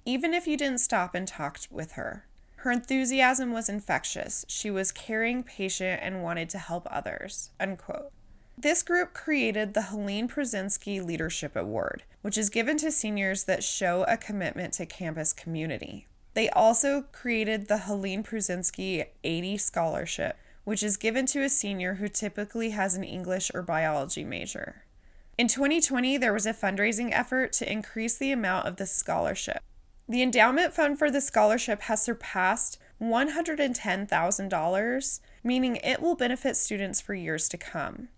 even 0.07 0.33
if 0.33 0.47
you 0.47 0.57
didn't 0.57 0.81
stop 0.81 1.15
and 1.15 1.29
talk 1.29 1.59
with 1.71 1.93
her. 1.93 2.25
Her 2.57 2.73
enthusiasm 2.73 3.53
was 3.53 3.69
infectious. 3.69 4.47
She 4.49 4.71
was 4.71 4.93
caring, 4.93 5.43
patient, 5.43 6.01
and 6.03 6.23
wanted 6.23 6.49
to 6.51 6.59
help 6.59 6.89
others. 6.91 7.51
Unquote. 7.61 8.11
This 8.57 8.83
group 8.83 9.13
created 9.13 9.75
the 9.75 9.83
Helene 9.83 10.27
Pruszynski 10.27 11.05
Leadership 11.05 11.55
Award, 11.55 12.03
which 12.23 12.39
is 12.39 12.49
given 12.49 12.79
to 12.79 12.91
seniors 12.91 13.45
that 13.45 13.63
show 13.63 14.05
a 14.09 14.17
commitment 14.17 14.73
to 14.75 14.87
campus 14.87 15.35
community. 15.35 16.07
They 16.33 16.49
also 16.49 17.03
created 17.13 17.69
the 17.69 17.79
Helene 17.79 18.25
Pruszynski 18.25 19.07
80 19.23 19.59
Scholarship, 19.59 20.37
which 20.69 20.83
is 20.83 20.99
given 20.99 21.25
to 21.25 21.43
a 21.43 21.49
senior 21.49 21.95
who 21.95 22.09
typically 22.09 22.69
has 22.71 22.95
an 22.95 23.03
English 23.03 23.51
or 23.55 23.63
biology 23.63 24.23
major. 24.23 24.83
In 25.39 25.49
2020, 25.49 26.19
there 26.19 26.35
was 26.35 26.45
a 26.45 26.53
fundraising 26.53 27.11
effort 27.11 27.55
to 27.55 27.73
increase 27.73 28.19
the 28.19 28.33
amount 28.33 28.69
of 28.69 28.77
the 28.77 28.85
scholarship. 28.85 29.63
The 30.07 30.21
endowment 30.21 30.75
fund 30.75 30.99
for 30.99 31.11
the 31.11 31.23
scholarship 31.23 31.81
has 31.85 32.03
surpassed 32.03 32.79
$110,000, 33.01 35.21
meaning 35.43 35.77
it 35.77 36.03
will 36.03 36.17
benefit 36.17 36.55
students 36.55 37.01
for 37.01 37.15
years 37.15 37.49
to 37.49 37.57
come. 37.57 38.09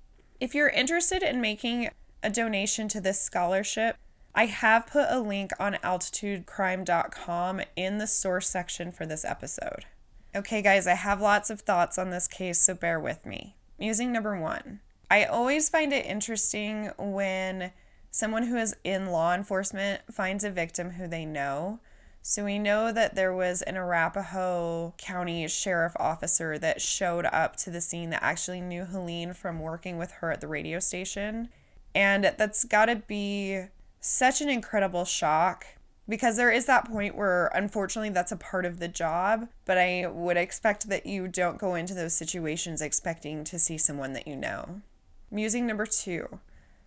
If 0.41 0.53
you're 0.53 0.71
interested 0.71 1.23
in 1.23 1.41
making 1.41 1.91
a 2.21 2.31
donation 2.31 2.89
to 2.89 3.01
this 3.01 3.21
scholarship, 3.21 3.95
I 4.35 4.47
have 4.47 4.89
put 4.89 5.07
a 5.09 5.21
link 5.21 5.53
on 5.61 5.75
altitudecrime.com 5.85 7.61
in 7.77 7.99
the 7.99 8.09
source 8.09 8.49
section 8.49 8.91
for 8.91 9.07
this 9.07 9.25
episode. 9.25 9.85
Okay, 10.35 10.62
guys, 10.62 10.87
I 10.87 10.95
have 10.95 11.21
lots 11.21 11.51
of 11.51 11.61
thoughts 11.61 11.99
on 11.99 12.11
this 12.11 12.29
case, 12.29 12.61
so 12.61 12.75
bear 12.75 13.01
with 13.01 13.27
me. 13.27 13.57
Musing 13.79 14.12
number 14.12 14.38
one 14.38 14.81
I 15.11 15.25
always 15.25 15.69
find 15.69 15.93
it 15.93 16.07
interesting 16.07 16.93
when 16.99 17.73
someone 18.11 18.45
who 18.45 18.57
is 18.57 18.77
in 18.85 19.07
law 19.07 19.35
enforcement 19.35 20.03
finds 20.12 20.45
a 20.45 20.51
victim 20.51 20.90
who 20.90 21.09
they 21.09 21.25
know 21.25 21.81
so 22.23 22.45
we 22.45 22.59
know 22.59 22.93
that 22.93 23.14
there 23.14 23.33
was 23.33 23.62
an 23.62 23.77
Arapahoe 23.77 24.93
County 24.99 25.49
sheriff 25.49 25.95
officer 25.99 26.59
that 26.59 26.83
showed 26.83 27.25
up 27.27 27.57
to 27.57 27.71
the 27.71 27.81
scene 27.81 28.11
that 28.11 28.23
actually 28.23 28.61
knew 28.61 28.85
Helene 28.85 29.33
from 29.33 29.59
working 29.59 29.97
with 29.97 30.12
her 30.12 30.31
at 30.31 30.40
the 30.40 30.47
radio 30.47 30.81
station. 30.81 31.49
And 31.95 32.35
that's 32.37 32.64
got 32.64 32.87
to 32.87 32.97
be 32.97 33.64
such 34.01 34.40
an 34.40 34.51
incredible 34.51 35.05
shock 35.05 35.66
because 36.11 36.37
there 36.37 36.51
is 36.51 36.66
that 36.66 36.90
point 36.90 37.16
where 37.16 37.46
unfortunately 37.55 38.11
that's 38.11 38.33
a 38.33 38.37
part 38.37 38.66
of 38.66 38.81
the 38.81 38.88
job, 38.88 39.49
but 39.64 39.79
I 39.79 40.09
would 40.09 40.37
expect 40.37 40.88
that 40.88 41.07
you 41.07 41.29
don't 41.29 41.57
go 41.57 41.77
into 41.77 41.94
those 41.94 42.14
situations 42.14 42.83
expecting 42.83 43.44
to 43.44 43.59
see 43.61 43.79
someone 43.79 44.12
that 44.14 44.27
you 44.27 44.35
know. 44.35 44.83
Musing 45.31 45.66
number 45.66 45.87
two. 45.87 46.40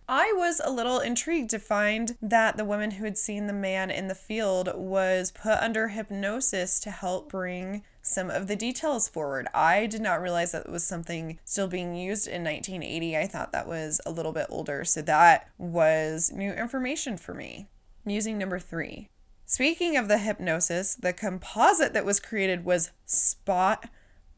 I 0.06 0.34
was 0.36 0.60
a 0.62 0.70
little 0.70 0.98
intrigued 0.98 1.48
to 1.50 1.58
find 1.58 2.18
that 2.20 2.58
the 2.58 2.64
woman 2.66 2.92
who 2.92 3.04
had 3.04 3.16
seen 3.16 3.46
the 3.46 3.54
man 3.54 3.90
in 3.90 4.08
the 4.08 4.14
field 4.14 4.70
was 4.74 5.30
put 5.30 5.58
under 5.60 5.88
hypnosis 5.88 6.78
to 6.80 6.90
help 6.90 7.30
bring 7.30 7.82
some 8.02 8.28
of 8.28 8.46
the 8.46 8.56
details 8.56 9.08
forward. 9.08 9.48
I 9.54 9.86
did 9.86 10.02
not 10.02 10.20
realize 10.20 10.52
that 10.52 10.66
it 10.66 10.70
was 10.70 10.86
something 10.86 11.38
still 11.46 11.68
being 11.68 11.94
used 11.94 12.26
in 12.26 12.44
1980. 12.44 13.16
I 13.16 13.26
thought 13.26 13.52
that 13.52 13.66
was 13.66 14.02
a 14.04 14.10
little 14.10 14.32
bit 14.32 14.46
older, 14.50 14.84
so 14.84 15.00
that 15.00 15.48
was 15.56 16.30
new 16.30 16.52
information 16.52 17.16
for 17.16 17.32
me. 17.32 17.68
Musing 18.04 18.36
number 18.36 18.58
three. 18.58 19.08
Speaking 19.46 19.96
of 19.96 20.08
the 20.08 20.18
hypnosis, 20.18 20.94
the 20.94 21.12
composite 21.12 21.92
that 21.92 22.04
was 22.04 22.20
created 22.20 22.64
was 22.64 22.90
spot 23.06 23.88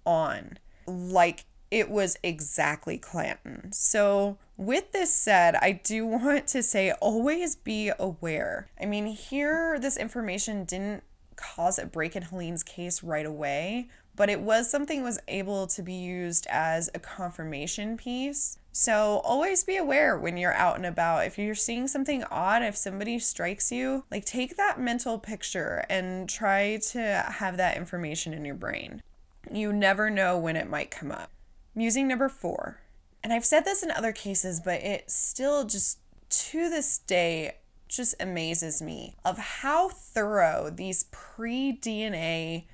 on. 0.05 0.59
Like 0.87 1.45
it 1.71 1.91
was 1.91 2.17
exactly 2.23 2.99
Clanton. 2.99 3.73
So, 3.73 4.39
with 4.57 4.93
this 4.93 5.13
said, 5.13 5.57
I 5.57 5.73
do 5.73 6.07
want 6.07 6.47
to 6.49 6.63
say 6.63 6.93
always 6.93 7.57
be 7.57 7.93
aware. 7.99 8.71
I 8.81 8.87
mean, 8.87 9.07
here, 9.07 9.79
this 9.79 9.97
information 9.97 10.65
didn't 10.65 11.03
cause 11.37 11.79
a 11.79 11.87
break 11.87 12.17
in 12.17 12.23
Helene's 12.23 12.63
case 12.63 13.03
right 13.03 13.27
away, 13.27 13.89
but 14.17 14.31
it 14.31 14.41
was 14.41 14.71
something 14.71 15.03
was 15.03 15.21
able 15.29 15.67
to 15.69 15.83
be 15.83 15.93
used 15.93 16.47
as 16.51 16.91
a 16.95 16.99
confirmation 16.99 17.97
piece. 17.97 18.59
So 18.73 19.21
always 19.25 19.63
be 19.65 19.77
aware 19.77 20.19
when 20.19 20.37
you're 20.37 20.55
out 20.55 20.77
and 20.77 20.87
about. 20.87 21.27
If 21.27 21.39
you're 21.39 21.55
seeing 21.55 21.87
something 21.87 22.25
odd, 22.25 22.63
if 22.63 22.77
somebody 22.77 23.19
strikes 23.19 23.71
you, 23.71 24.05
like 24.11 24.25
take 24.25 24.57
that 24.57 24.81
mental 24.81 25.19
picture 25.19 25.85
and 25.89 26.29
try 26.29 26.79
to 26.91 27.25
have 27.39 27.57
that 27.59 27.77
information 27.77 28.33
in 28.33 28.45
your 28.45 28.55
brain. 28.55 29.03
You 29.51 29.73
never 29.73 30.11
know 30.11 30.39
when 30.39 30.57
it 30.57 30.69
might 30.69 30.91
come 30.91 31.13
up. 31.13 31.31
Musing 31.75 32.09
number 32.09 32.29
four. 32.29 32.81
And 33.23 33.33
I've 33.33 33.45
said 33.45 33.65
this 33.65 33.83
in 33.83 33.91
other 33.91 34.13
cases, 34.13 34.61
but 34.61 34.83
it 34.83 35.11
still 35.11 35.65
just 35.65 35.99
to 36.29 36.69
this 36.69 36.99
day 36.99 37.57
just 37.89 38.15
amazes 38.21 38.83
me 38.83 39.15
of 39.25 39.39
how 39.39 39.89
thorough 39.89 40.71
these 40.71 41.05
pre 41.05 41.79
DNA 41.81 42.65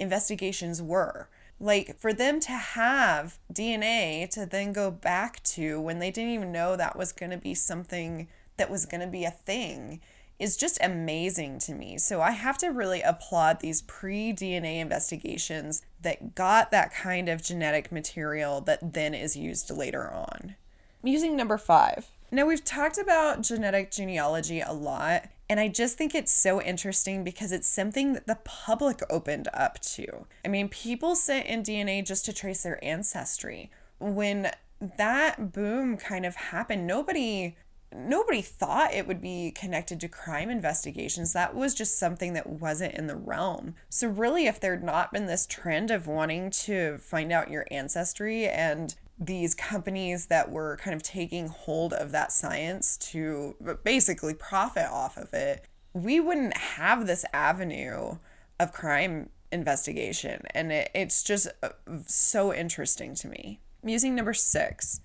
investigations 0.00 0.82
were. 0.82 1.28
Like 1.60 1.98
for 1.98 2.12
them 2.12 2.40
to 2.40 2.52
have 2.52 3.38
DNA 3.52 4.28
to 4.30 4.46
then 4.46 4.72
go 4.72 4.90
back 4.90 5.42
to 5.44 5.80
when 5.80 5.98
they 5.98 6.10
didn't 6.10 6.32
even 6.32 6.52
know 6.52 6.74
that 6.74 6.96
was 6.96 7.12
going 7.12 7.30
to 7.30 7.36
be 7.36 7.54
something 7.54 8.28
that 8.56 8.70
was 8.70 8.86
going 8.86 9.02
to 9.02 9.06
be 9.06 9.24
a 9.24 9.30
thing 9.30 10.00
is 10.40 10.56
just 10.56 10.78
amazing 10.82 11.58
to 11.58 11.74
me. 11.74 11.98
So 11.98 12.22
I 12.22 12.30
have 12.30 12.56
to 12.58 12.68
really 12.68 13.02
applaud 13.02 13.60
these 13.60 13.82
pre 13.82 14.32
DNA 14.32 14.80
investigations 14.80 15.82
that 16.00 16.34
got 16.34 16.70
that 16.70 16.94
kind 16.94 17.28
of 17.28 17.42
genetic 17.42 17.92
material 17.92 18.62
that 18.62 18.94
then 18.94 19.14
is 19.14 19.36
used 19.36 19.70
later 19.70 20.10
on. 20.10 20.56
Musing 21.02 21.36
number 21.36 21.58
five. 21.58 22.08
Now, 22.32 22.46
we've 22.46 22.64
talked 22.64 22.96
about 22.96 23.42
genetic 23.42 23.90
genealogy 23.90 24.60
a 24.60 24.72
lot, 24.72 25.24
and 25.50 25.58
I 25.58 25.66
just 25.66 25.98
think 25.98 26.14
it's 26.14 26.30
so 26.30 26.62
interesting 26.62 27.24
because 27.24 27.50
it's 27.50 27.68
something 27.68 28.12
that 28.12 28.28
the 28.28 28.38
public 28.44 29.00
opened 29.10 29.48
up 29.52 29.80
to. 29.80 30.26
I 30.44 30.48
mean, 30.48 30.68
people 30.68 31.16
sent 31.16 31.48
in 31.48 31.64
DNA 31.64 32.06
just 32.06 32.24
to 32.26 32.32
trace 32.32 32.62
their 32.62 32.82
ancestry. 32.84 33.68
When 33.98 34.52
that 34.96 35.52
boom 35.52 35.96
kind 35.96 36.24
of 36.24 36.36
happened, 36.36 36.86
nobody 36.86 37.56
nobody 37.92 38.40
thought 38.40 38.94
it 38.94 39.08
would 39.08 39.20
be 39.20 39.50
connected 39.50 39.98
to 39.98 40.08
crime 40.08 40.50
investigations. 40.50 41.32
That 41.32 41.56
was 41.56 41.74
just 41.74 41.98
something 41.98 42.34
that 42.34 42.46
wasn't 42.46 42.94
in 42.94 43.08
the 43.08 43.16
realm. 43.16 43.74
So, 43.88 44.06
really, 44.06 44.46
if 44.46 44.60
there'd 44.60 44.84
not 44.84 45.12
been 45.12 45.26
this 45.26 45.48
trend 45.48 45.90
of 45.90 46.06
wanting 46.06 46.50
to 46.50 46.98
find 46.98 47.32
out 47.32 47.50
your 47.50 47.66
ancestry 47.72 48.46
and 48.46 48.94
these 49.20 49.54
companies 49.54 50.26
that 50.26 50.50
were 50.50 50.78
kind 50.78 50.94
of 50.94 51.02
taking 51.02 51.48
hold 51.48 51.92
of 51.92 52.10
that 52.12 52.32
science 52.32 52.96
to 52.96 53.54
basically 53.84 54.34
profit 54.34 54.86
off 54.86 55.16
of 55.16 55.34
it, 55.34 55.66
we 55.92 56.18
wouldn't 56.18 56.56
have 56.56 57.06
this 57.06 57.24
avenue 57.32 58.16
of 58.58 58.72
crime 58.72 59.28
investigation. 59.52 60.42
And 60.54 60.72
it, 60.72 60.90
it's 60.94 61.22
just 61.22 61.48
uh, 61.62 61.68
so 62.06 62.54
interesting 62.54 63.14
to 63.16 63.28
me. 63.28 63.60
Musing 63.82 64.14
number 64.14 64.34
six 64.34 65.00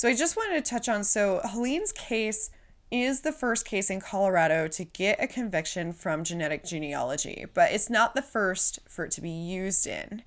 so 0.00 0.08
I 0.08 0.14
just 0.14 0.34
wanted 0.34 0.64
to 0.64 0.70
touch 0.70 0.88
on 0.88 1.04
so 1.04 1.42
Helene's 1.44 1.92
case 1.92 2.48
is 2.90 3.20
the 3.20 3.32
first 3.32 3.66
case 3.66 3.90
in 3.90 4.00
Colorado 4.00 4.66
to 4.66 4.84
get 4.84 5.22
a 5.22 5.26
conviction 5.26 5.92
from 5.92 6.24
genetic 6.24 6.64
genealogy, 6.64 7.44
but 7.52 7.70
it's 7.70 7.90
not 7.90 8.14
the 8.14 8.22
first 8.22 8.78
for 8.88 9.04
it 9.04 9.10
to 9.10 9.20
be 9.20 9.28
used 9.28 9.86
in. 9.86 10.22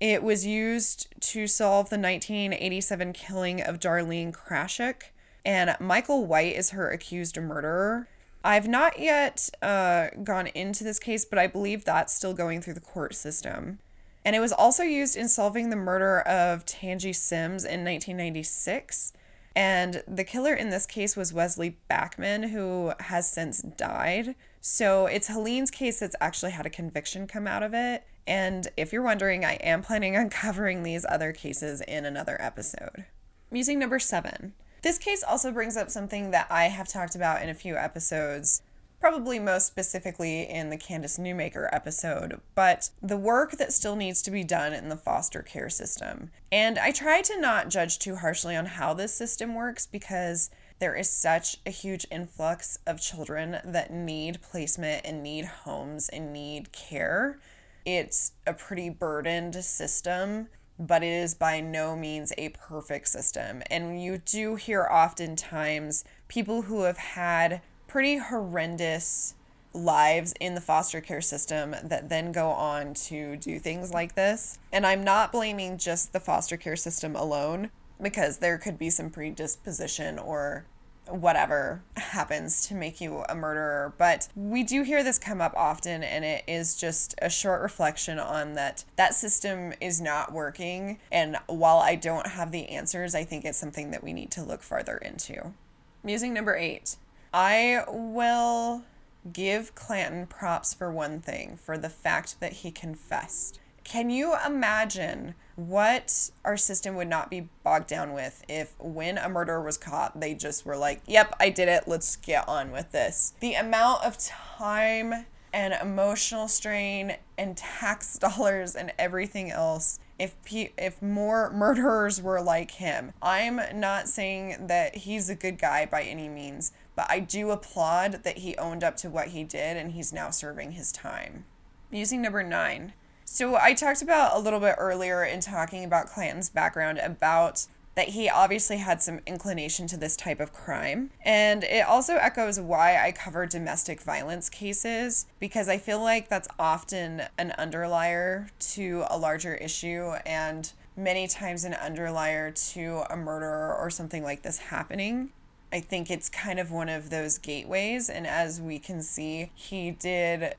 It 0.00 0.22
was 0.22 0.46
used 0.46 1.08
to 1.20 1.46
solve 1.46 1.90
the 1.90 1.98
1987 1.98 3.12
killing 3.12 3.60
of 3.60 3.80
Darlene 3.80 4.32
Krashoc, 4.32 5.10
and 5.44 5.76
Michael 5.80 6.24
Whyte 6.24 6.54
is 6.54 6.70
her 6.70 6.90
accused 6.90 7.36
murderer. 7.40 8.06
I've 8.44 8.68
not 8.68 9.00
yet 9.00 9.50
uh, 9.60 10.08
gone 10.22 10.46
into 10.48 10.84
this 10.84 11.00
case, 11.00 11.24
but 11.24 11.38
I 11.38 11.48
believe 11.48 11.84
that's 11.84 12.14
still 12.14 12.32
going 12.32 12.62
through 12.62 12.74
the 12.74 12.80
court 12.80 13.14
system. 13.14 13.80
And 14.24 14.36
it 14.36 14.40
was 14.40 14.52
also 14.52 14.82
used 14.82 15.16
in 15.16 15.28
solving 15.28 15.70
the 15.70 15.76
murder 15.76 16.20
of 16.20 16.64
Tangi 16.64 17.12
Sims 17.12 17.64
in 17.64 17.84
1996. 17.84 19.12
And 19.56 20.02
the 20.06 20.24
killer 20.24 20.54
in 20.54 20.70
this 20.70 20.86
case 20.86 21.16
was 21.16 21.32
Wesley 21.32 21.78
Backman, 21.90 22.50
who 22.50 22.92
has 23.00 23.30
since 23.30 23.60
died. 23.62 24.36
So 24.60 25.06
it's 25.06 25.28
Helene's 25.28 25.70
case 25.70 26.00
that's 26.00 26.16
actually 26.20 26.52
had 26.52 26.66
a 26.66 26.70
conviction 26.70 27.26
come 27.26 27.46
out 27.46 27.62
of 27.62 27.74
it. 27.74 28.04
And 28.26 28.68
if 28.76 28.92
you're 28.92 29.02
wondering, 29.02 29.44
I 29.44 29.54
am 29.54 29.82
planning 29.82 30.16
on 30.16 30.30
covering 30.30 30.82
these 30.82 31.06
other 31.08 31.32
cases 31.32 31.80
in 31.80 32.04
another 32.04 32.36
episode. 32.40 33.06
Musing 33.50 33.78
number 33.78 33.98
seven. 33.98 34.54
This 34.82 34.98
case 34.98 35.24
also 35.26 35.50
brings 35.50 35.76
up 35.76 35.90
something 35.90 36.30
that 36.30 36.46
I 36.50 36.64
have 36.64 36.88
talked 36.88 37.14
about 37.14 37.42
in 37.42 37.48
a 37.48 37.54
few 37.54 37.76
episodes 37.76 38.62
probably 39.00 39.38
most 39.38 39.66
specifically 39.66 40.42
in 40.42 40.70
the 40.70 40.76
Candace 40.76 41.18
Newmaker 41.18 41.68
episode, 41.72 42.40
but 42.54 42.90
the 43.00 43.16
work 43.16 43.52
that 43.52 43.72
still 43.72 43.96
needs 43.96 44.22
to 44.22 44.30
be 44.30 44.42
done 44.42 44.72
in 44.72 44.88
the 44.88 44.96
foster 44.96 45.42
care 45.42 45.70
system. 45.70 46.30
And 46.50 46.78
I 46.78 46.90
try 46.90 47.20
to 47.22 47.40
not 47.40 47.68
judge 47.68 47.98
too 47.98 48.16
harshly 48.16 48.56
on 48.56 48.66
how 48.66 48.94
this 48.94 49.14
system 49.14 49.54
works 49.54 49.86
because 49.86 50.50
there 50.78 50.94
is 50.94 51.10
such 51.10 51.56
a 51.66 51.70
huge 51.70 52.06
influx 52.10 52.78
of 52.86 53.00
children 53.00 53.58
that 53.64 53.92
need 53.92 54.40
placement 54.42 55.04
and 55.04 55.22
need 55.22 55.44
homes 55.44 56.08
and 56.08 56.32
need 56.32 56.72
care. 56.72 57.38
It's 57.84 58.32
a 58.46 58.52
pretty 58.52 58.90
burdened 58.90 59.56
system. 59.64 60.48
but 60.78 61.02
it 61.02 61.08
is 61.08 61.34
by 61.34 61.60
no 61.60 61.96
means 61.96 62.32
a 62.38 62.50
perfect 62.50 63.08
system. 63.08 63.62
And 63.70 64.00
you 64.00 64.18
do 64.18 64.54
hear 64.54 64.86
oftentimes 64.90 66.04
people 66.28 66.62
who 66.62 66.82
have 66.82 66.98
had 66.98 67.60
pretty 67.88 68.18
horrendous 68.18 69.34
lives 69.74 70.34
in 70.40 70.54
the 70.54 70.60
foster 70.60 71.00
care 71.00 71.20
system 71.20 71.74
that 71.82 72.08
then 72.08 72.32
go 72.32 72.48
on 72.50 72.94
to 72.94 73.36
do 73.36 73.58
things 73.58 73.92
like 73.92 74.14
this. 74.14 74.58
And 74.72 74.86
I'm 74.86 75.02
not 75.04 75.32
blaming 75.32 75.78
just 75.78 76.12
the 76.12 76.20
foster 76.20 76.56
care 76.56 76.76
system 76.76 77.16
alone 77.16 77.70
because 78.00 78.38
there 78.38 78.58
could 78.58 78.78
be 78.78 78.90
some 78.90 79.10
predisposition 79.10 80.18
or 80.18 80.64
whatever 81.08 81.82
happens 81.96 82.66
to 82.68 82.74
make 82.74 83.00
you 83.00 83.24
a 83.28 83.34
murderer. 83.34 83.94
But 83.98 84.28
we 84.36 84.62
do 84.62 84.82
hear 84.82 85.02
this 85.02 85.18
come 85.18 85.40
up 85.40 85.54
often, 85.56 86.02
and 86.02 86.24
it 86.24 86.44
is 86.46 86.76
just 86.76 87.14
a 87.20 87.30
short 87.30 87.62
reflection 87.62 88.18
on 88.18 88.54
that 88.54 88.84
that 88.96 89.14
system 89.14 89.72
is 89.80 90.00
not 90.00 90.32
working. 90.32 90.98
And 91.10 91.36
while 91.46 91.78
I 91.78 91.94
don't 91.94 92.28
have 92.28 92.52
the 92.52 92.68
answers, 92.68 93.14
I 93.14 93.24
think 93.24 93.44
it's 93.44 93.58
something 93.58 93.90
that 93.90 94.04
we 94.04 94.12
need 94.12 94.30
to 94.32 94.42
look 94.42 94.62
farther 94.62 94.96
into. 94.96 95.54
Musing 96.02 96.34
number 96.34 96.56
eight. 96.56 96.96
I 97.32 97.84
will 97.88 98.84
give 99.32 99.74
Clanton 99.74 100.26
props 100.26 100.72
for 100.72 100.90
one 100.90 101.20
thing 101.20 101.58
for 101.62 101.76
the 101.76 101.90
fact 101.90 102.40
that 102.40 102.54
he 102.54 102.70
confessed. 102.70 103.60
Can 103.88 104.10
you 104.10 104.34
imagine 104.44 105.34
what 105.56 106.30
our 106.44 106.58
system 106.58 106.94
would 106.96 107.08
not 107.08 107.30
be 107.30 107.48
bogged 107.62 107.86
down 107.86 108.12
with 108.12 108.44
if 108.46 108.78
when 108.78 109.16
a 109.16 109.30
murderer 109.30 109.62
was 109.62 109.78
caught, 109.78 110.20
they 110.20 110.34
just 110.34 110.66
were 110.66 110.76
like, 110.76 111.00
yep, 111.06 111.34
I 111.40 111.48
did 111.48 111.70
it, 111.70 111.84
let's 111.88 112.16
get 112.16 112.46
on 112.46 112.70
with 112.70 112.92
this? 112.92 113.32
The 113.40 113.54
amount 113.54 114.04
of 114.04 114.18
time 114.18 115.24
and 115.54 115.72
emotional 115.72 116.48
strain 116.48 117.16
and 117.38 117.56
tax 117.56 118.18
dollars 118.18 118.76
and 118.76 118.92
everything 118.98 119.50
else 119.50 120.00
if 120.18 120.34
pe- 120.44 120.72
if 120.76 121.00
more 121.00 121.50
murderers 121.50 122.20
were 122.20 122.42
like 122.42 122.72
him. 122.72 123.14
I'm 123.22 123.58
not 123.74 124.06
saying 124.06 124.66
that 124.66 124.96
he's 124.96 125.30
a 125.30 125.34
good 125.34 125.58
guy 125.58 125.86
by 125.86 126.02
any 126.02 126.28
means, 126.28 126.72
but 126.94 127.06
I 127.08 127.20
do 127.20 127.52
applaud 127.52 128.22
that 128.24 128.38
he 128.38 128.54
owned 128.58 128.84
up 128.84 128.98
to 128.98 129.08
what 129.08 129.28
he 129.28 129.44
did 129.44 129.78
and 129.78 129.92
he's 129.92 130.12
now 130.12 130.28
serving 130.28 130.72
his 130.72 130.92
time. 130.92 131.46
Musing 131.90 132.20
number 132.20 132.42
9. 132.42 132.92
So 133.30 133.56
I 133.56 133.74
talked 133.74 134.00
about 134.00 134.34
a 134.34 134.38
little 134.38 134.58
bit 134.58 134.76
earlier 134.78 135.22
in 135.22 135.40
talking 135.40 135.84
about 135.84 136.08
Clanton's 136.08 136.48
background 136.48 136.98
about 136.98 137.66
that 137.94 138.08
he 138.08 138.28
obviously 138.28 138.78
had 138.78 139.02
some 139.02 139.20
inclination 139.26 139.86
to 139.88 139.98
this 139.98 140.16
type 140.16 140.40
of 140.40 140.52
crime. 140.52 141.10
And 141.24 141.62
it 141.62 141.86
also 141.86 142.16
echoes 142.16 142.58
why 142.58 142.96
I 142.96 143.12
cover 143.12 143.44
domestic 143.44 144.00
violence 144.00 144.48
cases 144.48 145.26
because 145.38 145.68
I 145.68 145.76
feel 145.76 146.00
like 146.00 146.28
that's 146.28 146.48
often 146.58 147.24
an 147.36 147.52
underlier 147.58 148.48
to 148.60 149.04
a 149.10 149.18
larger 149.18 149.54
issue 149.54 150.12
and 150.24 150.72
many 150.96 151.28
times 151.28 151.64
an 151.64 151.74
underlier 151.74 152.50
to 152.50 153.04
a 153.10 153.16
murder 153.16 153.74
or 153.74 153.90
something 153.90 154.22
like 154.22 154.40
this 154.40 154.58
happening. 154.58 155.30
I 155.70 155.80
think 155.80 156.10
it's 156.10 156.30
kind 156.30 156.58
of 156.58 156.72
one 156.72 156.88
of 156.88 157.10
those 157.10 157.36
gateways. 157.36 158.08
And 158.08 158.26
as 158.26 158.58
we 158.58 158.78
can 158.78 159.02
see, 159.02 159.50
he 159.54 159.90
did 159.90 160.54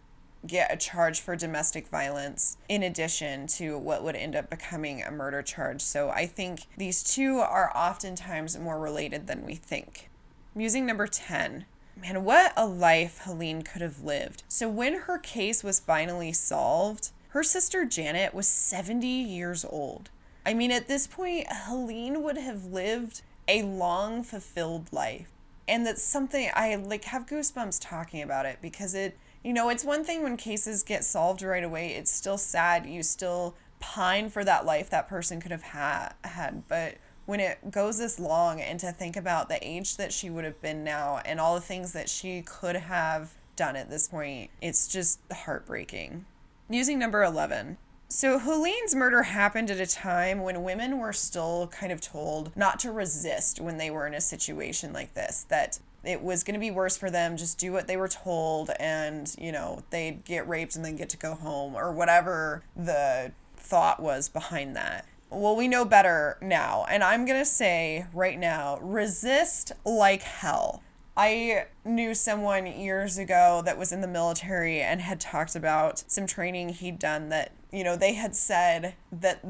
get 0.46 0.72
a 0.72 0.78
charge 0.78 1.20
for 1.20 1.36
domestic 1.36 1.88
violence 1.88 2.58
in 2.68 2.84
addition 2.84 3.48
to 3.48 3.78
what 3.78 4.04
would 4.04 4.16
end 4.16 4.36
up 4.36 4.50
becoming 4.50 5.02
a 5.02 5.12
murder 5.12 5.42
charge. 5.42 5.82
So 5.82 6.10
I 6.10 6.26
think 6.26 6.62
these 6.78 7.04
two 7.04 7.40
are 7.40 7.76
oftentimes 7.76 8.58
more 8.58 8.80
related 8.80 9.28
than 9.28 9.46
we 9.46 9.56
think. 9.56 10.10
Musing 10.56 10.86
number 10.86 11.08
10. 11.08 11.66
Man, 12.02 12.24
what 12.24 12.54
a 12.56 12.66
life 12.66 13.22
Helene 13.24 13.62
could 13.62 13.82
have 13.82 14.02
lived. 14.02 14.44
So 14.48 14.70
when 14.70 15.02
her 15.02 15.18
case 15.18 15.64
was 15.64 15.80
finally 15.80 16.32
solved, 16.32 17.12
her 17.30 17.44
sister 17.44 17.86
Janet 17.86 18.34
was 18.34 18.48
70 18.48 19.06
years 19.06 19.66
old. 19.66 20.10
I 20.46 20.54
mean, 20.54 20.72
at 20.72 20.88
this 20.88 21.06
point, 21.06 21.48
Helene 21.50 22.24
would 22.24 22.38
have 22.38 22.66
lived 22.66 23.22
a 23.48 23.64
long, 23.64 24.24
fulfilled 24.24 24.92
life. 24.94 25.30
And 25.68 25.86
that's 25.86 26.02
something 26.02 26.50
I 26.56 26.74
like 26.76 27.04
have 27.06 27.28
goosebumps 27.28 27.80
talking 27.82 28.22
about 28.22 28.46
it 28.46 28.58
because 28.62 28.96
it 28.96 29.18
you 29.44 29.54
know, 29.54 29.70
it's 29.70 29.84
one 29.84 30.04
thing 30.04 30.24
when 30.24 30.38
cases 30.38 30.84
get 30.84 31.04
solved 31.04 31.42
right 31.42 31.64
away. 31.64 31.90
It's 31.90 32.12
still 32.12 32.38
sad. 32.38 32.86
You 32.86 33.04
still 33.04 33.56
pine 33.80 34.30
for 34.30 34.44
that 34.44 34.66
life 34.66 34.90
that 34.90 35.08
person 35.08 35.40
could 35.40 35.52
have 35.52 35.64
ha- 35.64 36.14
had. 36.24 36.68
But 36.68 36.96
when 37.26 37.40
it 37.40 37.72
goes 37.72 38.00
this 38.00 38.20
long, 38.20 38.60
and 38.60 38.80
to 38.80 38.92
think 38.92 39.16
about 39.16 39.50
the 39.50 39.66
age 39.66 39.98
that 39.98 40.12
she 40.12 40.30
would 40.30 40.46
have 40.46 40.62
been 40.62 40.84
now 40.84 41.22
and 41.26 41.40
all 41.40 41.56
the 41.56 41.62
things 41.62 41.94
that 41.94 42.10
she 42.10 42.42
could 42.42 42.76
have 42.76 43.34
done 43.56 43.76
at 43.76 43.90
this 43.90 44.08
point, 44.08 44.50
it's 44.62 44.88
just 44.88 45.20
heartbreaking. 45.32 46.26
Using 46.70 47.00
number 47.00 47.24
11. 47.24 47.78
So, 48.12 48.40
Helene's 48.40 48.96
murder 48.96 49.22
happened 49.22 49.70
at 49.70 49.80
a 49.80 49.86
time 49.86 50.42
when 50.42 50.64
women 50.64 50.98
were 50.98 51.14
still 51.14 51.68
kind 51.68 51.92
of 51.92 52.02
told 52.02 52.52
not 52.58 52.80
to 52.80 52.92
resist 52.92 53.62
when 53.62 53.78
they 53.78 53.92
were 53.92 54.08
in 54.08 54.16
a 54.16 54.22
situation 54.22 54.92
like 54.92 55.14
this, 55.14 55.46
that 55.50 55.80
it 56.04 56.22
was 56.22 56.44
going 56.44 56.54
to 56.54 56.60
be 56.60 56.72
worse 56.72 56.98
for 56.98 57.10
them 57.10 57.38
just 57.38 57.58
do 57.58 57.72
what 57.72 57.88
they 57.88 57.98
were 57.98 58.08
told 58.08 58.70
and 58.80 59.36
you 59.38 59.52
know 59.52 59.84
they'd 59.90 60.24
get 60.26 60.48
raped 60.48 60.76
and 60.76 60.84
then 60.84 60.96
get 60.96 61.10
to 61.10 61.18
go 61.18 61.34
home 61.36 61.76
or 61.76 61.92
whatever 61.92 62.64
the 62.76 63.32
thought 63.56 64.00
was 64.00 64.30
behind 64.30 64.76
that 64.76 65.06
well 65.30 65.56
we 65.56 65.68
know 65.68 65.86
better 65.86 66.38
now 66.42 66.86
and 66.90 67.04
i'm 67.04 67.26
going 67.26 67.40
to 67.40 67.46
say 67.46 68.06
right 68.14 68.40
now 68.40 68.78
resist 68.82 69.72
like 69.86 70.24
hell 70.24 70.82
I 71.20 71.66
knew 71.84 72.14
someone 72.14 72.66
years 72.66 73.18
ago 73.18 73.62
that 73.66 73.78
was 73.78 73.92
in 73.92 74.00
the 74.00 74.08
military 74.08 74.80
and 74.80 75.02
had 75.02 75.20
talked 75.20 75.54
about 75.54 76.02
some 76.08 76.26
training 76.26 76.70
he'd 76.70 76.98
done 76.98 77.28
that, 77.28 77.52
you 77.74 77.84
know, 77.84 77.98
they 77.98 78.14
had 78.14 78.38
said 78.38 78.94
that 79.12 79.44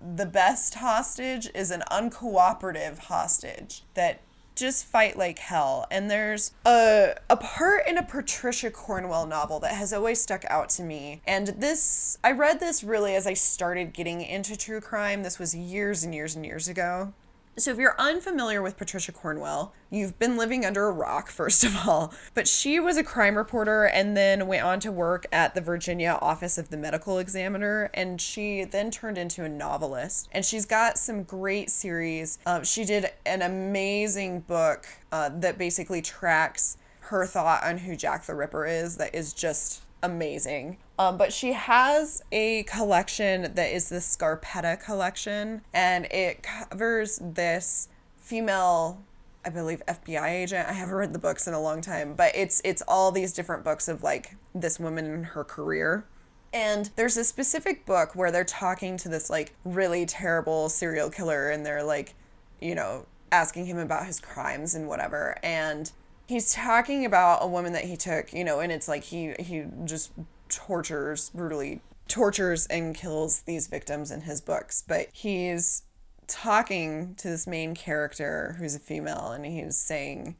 the 0.00 0.26
best 0.26 0.74
hostage 0.74 1.48
is 1.54 1.70
an 1.70 1.84
uncooperative 1.92 2.98
hostage. 2.98 3.84
That 3.94 4.20
just 4.62 4.86
fight 4.86 5.18
like 5.18 5.40
hell. 5.40 5.86
And 5.90 6.08
there's 6.08 6.52
a, 6.64 7.16
a 7.28 7.36
part 7.36 7.86
in 7.88 7.98
a 7.98 8.02
Patricia 8.02 8.70
Cornwell 8.70 9.26
novel 9.26 9.58
that 9.60 9.74
has 9.74 9.92
always 9.92 10.22
stuck 10.22 10.44
out 10.44 10.68
to 10.70 10.84
me. 10.84 11.20
And 11.26 11.48
this, 11.48 12.16
I 12.22 12.30
read 12.30 12.60
this 12.60 12.84
really 12.84 13.16
as 13.16 13.26
I 13.26 13.34
started 13.34 13.92
getting 13.92 14.22
into 14.22 14.56
true 14.56 14.80
crime. 14.80 15.24
This 15.24 15.38
was 15.38 15.54
years 15.54 16.04
and 16.04 16.14
years 16.14 16.36
and 16.36 16.46
years 16.46 16.68
ago. 16.68 17.12
So, 17.58 17.70
if 17.70 17.76
you're 17.76 17.94
unfamiliar 17.98 18.62
with 18.62 18.78
Patricia 18.78 19.12
Cornwell, 19.12 19.74
you've 19.90 20.18
been 20.18 20.38
living 20.38 20.64
under 20.64 20.86
a 20.86 20.90
rock, 20.90 21.28
first 21.30 21.64
of 21.64 21.86
all. 21.86 22.14
But 22.32 22.48
she 22.48 22.80
was 22.80 22.96
a 22.96 23.04
crime 23.04 23.36
reporter 23.36 23.84
and 23.84 24.16
then 24.16 24.46
went 24.46 24.64
on 24.64 24.80
to 24.80 24.90
work 24.90 25.26
at 25.30 25.54
the 25.54 25.60
Virginia 25.60 26.18
Office 26.22 26.56
of 26.56 26.70
the 26.70 26.78
Medical 26.78 27.18
Examiner. 27.18 27.90
And 27.92 28.20
she 28.22 28.64
then 28.64 28.90
turned 28.90 29.18
into 29.18 29.44
a 29.44 29.50
novelist. 29.50 30.30
And 30.32 30.46
she's 30.46 30.64
got 30.64 30.96
some 30.96 31.24
great 31.24 31.68
series. 31.68 32.38
Uh, 32.46 32.62
she 32.62 32.86
did 32.86 33.10
an 33.26 33.42
amazing 33.42 34.40
book 34.40 34.86
uh, 35.10 35.28
that 35.34 35.58
basically 35.58 36.00
tracks 36.00 36.78
her 37.00 37.26
thought 37.26 37.62
on 37.64 37.78
who 37.78 37.96
Jack 37.96 38.24
the 38.24 38.34
Ripper 38.34 38.64
is, 38.64 38.96
that 38.96 39.14
is 39.14 39.34
just 39.34 39.82
amazing. 40.02 40.78
Um, 40.98 41.16
but 41.16 41.32
she 41.32 41.52
has 41.52 42.22
a 42.30 42.64
collection 42.64 43.54
that 43.54 43.74
is 43.74 43.88
the 43.88 43.96
Scarpetta 43.96 44.82
collection, 44.82 45.62
and 45.72 46.06
it 46.06 46.42
covers 46.42 47.18
this 47.22 47.88
female, 48.18 49.02
I 49.44 49.50
believe, 49.50 49.82
FBI 49.86 50.28
agent. 50.28 50.68
I 50.68 50.72
haven't 50.72 50.94
read 50.94 51.12
the 51.12 51.18
books 51.18 51.46
in 51.46 51.54
a 51.54 51.60
long 51.60 51.80
time, 51.80 52.14
but 52.14 52.32
it's 52.34 52.60
it's 52.64 52.82
all 52.86 53.10
these 53.10 53.32
different 53.32 53.64
books 53.64 53.88
of 53.88 54.02
like 54.02 54.36
this 54.54 54.78
woman 54.78 55.06
and 55.06 55.26
her 55.26 55.44
career. 55.44 56.06
And 56.52 56.90
there's 56.96 57.16
a 57.16 57.24
specific 57.24 57.86
book 57.86 58.14
where 58.14 58.30
they're 58.30 58.44
talking 58.44 58.98
to 58.98 59.08
this 59.08 59.30
like 59.30 59.54
really 59.64 60.04
terrible 60.04 60.68
serial 60.68 61.10
killer, 61.10 61.50
and 61.50 61.64
they're 61.64 61.84
like, 61.84 62.14
you 62.60 62.74
know, 62.74 63.06
asking 63.32 63.66
him 63.66 63.78
about 63.78 64.06
his 64.06 64.20
crimes 64.20 64.74
and 64.74 64.86
whatever. 64.86 65.38
And 65.42 65.90
he's 66.26 66.52
talking 66.52 67.04
about 67.04 67.38
a 67.42 67.46
woman 67.46 67.72
that 67.72 67.84
he 67.84 67.96
took, 67.96 68.32
you 68.32 68.44
know, 68.44 68.60
and 68.60 68.72
it's 68.72 68.88
like 68.88 69.04
he 69.04 69.34
he 69.38 69.64
just 69.84 70.12
tortures 70.48 71.30
brutally 71.30 71.80
tortures 72.08 72.66
and 72.66 72.94
kills 72.94 73.42
these 73.42 73.68
victims 73.68 74.10
in 74.10 74.22
his 74.22 74.40
books, 74.40 74.84
but 74.86 75.06
he's 75.12 75.82
talking 76.26 77.14
to 77.16 77.28
this 77.28 77.46
main 77.46 77.74
character 77.74 78.56
who's 78.58 78.74
a 78.74 78.78
female 78.78 79.32
and 79.32 79.44
he's 79.44 79.76
saying 79.76 80.36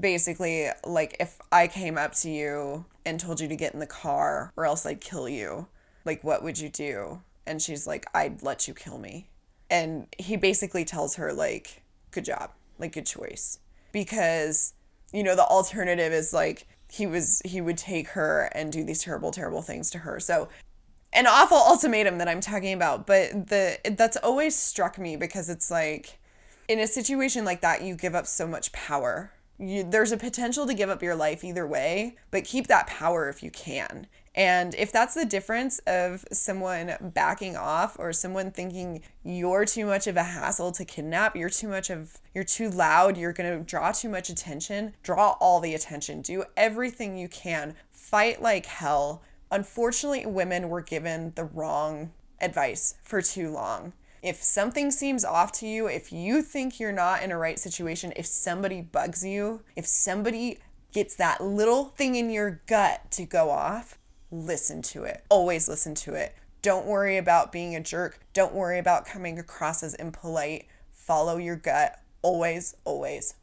basically 0.00 0.68
like 0.84 1.16
if 1.20 1.38
I 1.52 1.68
came 1.68 1.98
up 1.98 2.14
to 2.16 2.30
you 2.30 2.86
and 3.04 3.20
told 3.20 3.40
you 3.40 3.48
to 3.48 3.56
get 3.56 3.74
in 3.74 3.80
the 3.80 3.86
car 3.86 4.52
or 4.56 4.64
else 4.64 4.86
I'd 4.86 5.00
kill 5.00 5.28
you, 5.28 5.68
like 6.04 6.24
what 6.24 6.42
would 6.42 6.58
you 6.58 6.68
do? 6.68 7.20
And 7.46 7.60
she's 7.60 7.86
like 7.86 8.06
I'd 8.14 8.42
let 8.42 8.66
you 8.66 8.74
kill 8.74 8.98
me. 8.98 9.28
And 9.70 10.06
he 10.18 10.36
basically 10.36 10.84
tells 10.84 11.16
her 11.16 11.32
like 11.32 11.82
good 12.10 12.24
job, 12.24 12.52
like 12.78 12.92
good 12.92 13.06
choice. 13.06 13.58
Because 13.92 14.72
you 15.14 15.22
know 15.22 15.36
the 15.36 15.44
alternative 15.44 16.12
is 16.12 16.32
like 16.32 16.66
he 16.90 17.06
was 17.06 17.40
he 17.44 17.60
would 17.60 17.78
take 17.78 18.08
her 18.08 18.50
and 18.52 18.72
do 18.72 18.84
these 18.84 19.02
terrible 19.02 19.30
terrible 19.30 19.62
things 19.62 19.90
to 19.90 19.98
her. 19.98 20.20
So 20.20 20.48
an 21.12 21.26
awful 21.26 21.56
ultimatum 21.68 22.18
that 22.18 22.28
i'm 22.28 22.40
talking 22.40 22.74
about 22.74 23.06
but 23.06 23.46
the 23.46 23.78
that's 23.96 24.16
always 24.16 24.56
struck 24.56 24.98
me 24.98 25.16
because 25.16 25.48
it's 25.48 25.70
like 25.70 26.18
in 26.66 26.80
a 26.80 26.86
situation 26.86 27.44
like 27.44 27.60
that 27.60 27.82
you 27.82 27.94
give 27.94 28.14
up 28.14 28.26
so 28.26 28.46
much 28.46 28.72
power. 28.72 29.30
You, 29.56 29.84
there's 29.84 30.10
a 30.10 30.16
potential 30.16 30.66
to 30.66 30.74
give 30.74 30.90
up 30.90 31.00
your 31.00 31.14
life 31.14 31.44
either 31.44 31.64
way 31.64 32.16
but 32.32 32.44
keep 32.44 32.66
that 32.66 32.88
power 32.88 33.28
if 33.28 33.42
you 33.42 33.52
can 33.52 34.08
And 34.34 34.74
if 34.74 34.90
that's 34.90 35.14
the 35.14 35.24
difference 35.24 35.78
of 35.80 36.24
someone 36.32 36.96
backing 37.00 37.56
off 37.56 37.96
or 37.98 38.12
someone 38.12 38.50
thinking 38.50 39.02
you're 39.22 39.64
too 39.64 39.86
much 39.86 40.08
of 40.08 40.16
a 40.16 40.24
hassle 40.24 40.72
to 40.72 40.84
kidnap, 40.84 41.36
you're 41.36 41.50
too 41.50 41.68
much 41.68 41.88
of 41.88 42.18
you're 42.34 42.42
too 42.42 42.68
loud, 42.68 43.16
you're 43.16 43.32
to 43.32 43.60
draw 43.60 43.92
too 43.92 44.08
much 44.08 44.28
attention, 44.28 44.94
draw 45.04 45.36
all 45.40 45.60
the 45.60 45.74
attention. 45.74 46.20
Do 46.20 46.44
everything 46.56 47.16
you 47.16 47.28
can. 47.28 47.76
Fight 47.92 48.42
like 48.42 48.66
hell. 48.66 49.22
Unfortunately, 49.52 50.26
women 50.26 50.68
were 50.68 50.82
given 50.82 51.32
the 51.36 51.44
wrong 51.44 52.10
advice 52.40 52.96
for 53.04 53.22
too 53.22 53.50
long. 53.50 53.92
If 54.20 54.42
something 54.42 54.90
seems 54.90 55.24
off 55.24 55.52
to 55.52 55.66
you, 55.66 55.86
if 55.86 56.10
you 56.12 56.42
think 56.42 56.80
you're 56.80 56.92
not 56.92 57.22
in 57.22 57.30
a 57.30 57.38
right 57.38 57.58
situation, 57.58 58.12
if 58.16 58.26
somebody 58.26 58.80
bugs 58.80 59.24
you, 59.24 59.60
if 59.76 59.86
somebody 59.86 60.58
gets 60.92 61.14
that 61.16 61.42
little 61.42 61.86
thing 61.86 62.14
in 62.14 62.30
your 62.30 62.62
gut 62.66 63.10
to 63.12 63.26
go 63.26 63.50
off, 63.50 63.98
listen 64.30 64.82
to 64.82 65.04
it. 65.04 65.24
Always 65.28 65.68
listen 65.68 65.94
to 65.96 66.14
it. 66.14 66.34
Don't 66.62 66.86
worry 66.86 67.16
about 67.16 67.52
being 67.52 67.74
a 67.76 67.80
jerk. 67.80 68.20
Don't 68.32 68.54
worry 68.54 68.78
about 68.78 69.06
coming 69.06 69.38
across 69.38 69.82
as 69.82 69.94
impolite. 69.94 70.66
Follow 70.90 71.36
your 71.36 71.56
gut. 71.56 72.00
Always, 72.22 72.74
always, 72.84 73.34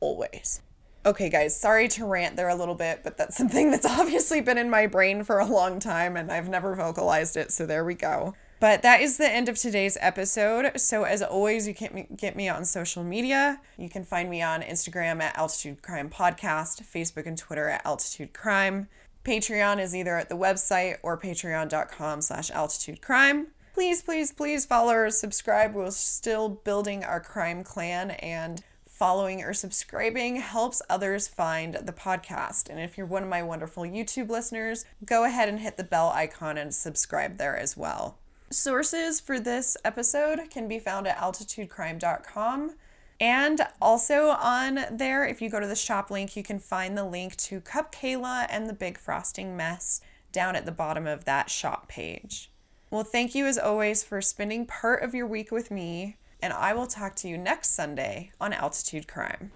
always. 0.00 0.62
Okay, 1.04 1.28
guys, 1.28 1.58
sorry 1.58 1.88
to 1.88 2.04
rant 2.04 2.36
there 2.36 2.48
a 2.48 2.54
little 2.54 2.74
bit, 2.74 3.00
but 3.02 3.16
that's 3.16 3.36
something 3.38 3.70
that's 3.70 3.86
obviously 3.86 4.40
been 4.40 4.58
in 4.58 4.70
my 4.70 4.86
brain 4.86 5.24
for 5.24 5.38
a 5.38 5.46
long 5.46 5.78
time 5.78 6.16
and 6.16 6.30
I've 6.30 6.48
never 6.48 6.74
vocalized 6.74 7.36
it, 7.36 7.52
so 7.52 7.66
there 7.66 7.84
we 7.84 7.94
go. 7.94 8.34
But 8.60 8.82
that 8.82 9.00
is 9.00 9.16
the 9.16 9.30
end 9.30 9.48
of 9.48 9.56
today's 9.56 9.96
episode. 10.02 10.78
So, 10.78 11.04
as 11.04 11.22
always, 11.22 11.66
you 11.66 11.74
can 11.74 12.06
get 12.14 12.36
me 12.36 12.46
on 12.46 12.66
social 12.66 13.02
media. 13.02 13.58
You 13.78 13.88
can 13.88 14.04
find 14.04 14.28
me 14.28 14.42
on 14.42 14.60
Instagram 14.60 15.22
at 15.22 15.36
Altitude 15.36 15.80
Crime 15.80 16.10
Podcast, 16.10 16.82
Facebook 16.82 17.26
and 17.26 17.38
Twitter 17.38 17.70
at 17.70 17.84
Altitude 17.86 18.34
Crime. 18.34 18.88
Patreon 19.24 19.80
is 19.80 19.94
either 19.94 20.16
at 20.16 20.28
the 20.28 20.36
website 20.36 20.96
or 21.02 21.18
patreon.com 21.18 22.22
slash 22.22 22.50
altitude 22.50 23.02
crime. 23.02 23.48
Please, 23.74 24.02
please, 24.02 24.32
please 24.32 24.66
follow 24.66 24.94
or 24.94 25.10
subscribe. 25.10 25.74
We're 25.74 25.90
still 25.90 26.48
building 26.48 27.04
our 27.04 27.20
crime 27.20 27.62
clan 27.62 28.10
and 28.12 28.62
following 28.86 29.42
or 29.42 29.54
subscribing 29.54 30.36
helps 30.36 30.82
others 30.90 31.26
find 31.26 31.74
the 31.74 31.92
podcast. 31.92 32.68
And 32.68 32.78
if 32.78 32.98
you're 32.98 33.06
one 33.06 33.22
of 33.22 33.28
my 33.30 33.42
wonderful 33.42 33.84
YouTube 33.84 34.28
listeners, 34.28 34.84
go 35.06 35.24
ahead 35.24 35.48
and 35.48 35.60
hit 35.60 35.78
the 35.78 35.84
bell 35.84 36.10
icon 36.10 36.58
and 36.58 36.74
subscribe 36.74 37.38
there 37.38 37.56
as 37.56 37.76
well. 37.78 38.18
Sources 38.50 39.18
for 39.20 39.40
this 39.40 39.76
episode 39.86 40.50
can 40.50 40.68
be 40.68 40.78
found 40.78 41.06
at 41.06 41.16
altitudecrime.com. 41.16 42.74
And 43.20 43.60
also 43.82 44.28
on 44.30 44.80
there, 44.90 45.26
if 45.26 45.42
you 45.42 45.50
go 45.50 45.60
to 45.60 45.66
the 45.66 45.76
shop 45.76 46.10
link, 46.10 46.36
you 46.36 46.42
can 46.42 46.58
find 46.58 46.96
the 46.96 47.04
link 47.04 47.36
to 47.36 47.60
Cup 47.60 47.94
Kayla 47.94 48.46
and 48.48 48.66
the 48.66 48.72
Big 48.72 48.98
Frosting 48.98 49.56
Mess 49.56 50.00
down 50.32 50.56
at 50.56 50.64
the 50.64 50.72
bottom 50.72 51.06
of 51.06 51.26
that 51.26 51.50
shop 51.50 51.86
page. 51.86 52.50
Well, 52.90 53.04
thank 53.04 53.34
you 53.34 53.46
as 53.46 53.58
always 53.58 54.02
for 54.02 54.22
spending 54.22 54.64
part 54.64 55.02
of 55.02 55.14
your 55.14 55.26
week 55.26 55.52
with 55.52 55.70
me, 55.70 56.16
and 56.40 56.52
I 56.52 56.72
will 56.72 56.86
talk 56.86 57.14
to 57.16 57.28
you 57.28 57.36
next 57.36 57.70
Sunday 57.74 58.32
on 58.40 58.54
Altitude 58.54 59.06
Crime. 59.06 59.52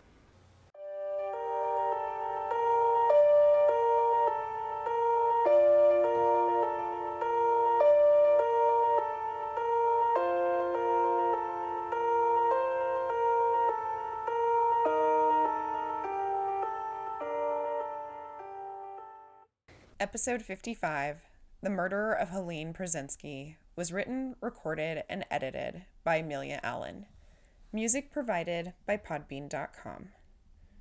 Episode 20.15 20.43
55 20.43 21.23
The 21.61 21.71
Murderer 21.71 22.13
of 22.13 22.29
Helene 22.31 22.73
Pruszynski 22.73 23.57
was 23.75 23.93
written, 23.93 24.37
recorded, 24.41 25.03
and 25.09 25.27
edited 25.29 25.87
by 26.05 26.19
Amelia 26.19 26.61
Allen. 26.63 27.07
Music 27.73 28.13
provided 28.13 28.75
by 28.87 28.97
Podbean.com. 28.97 30.11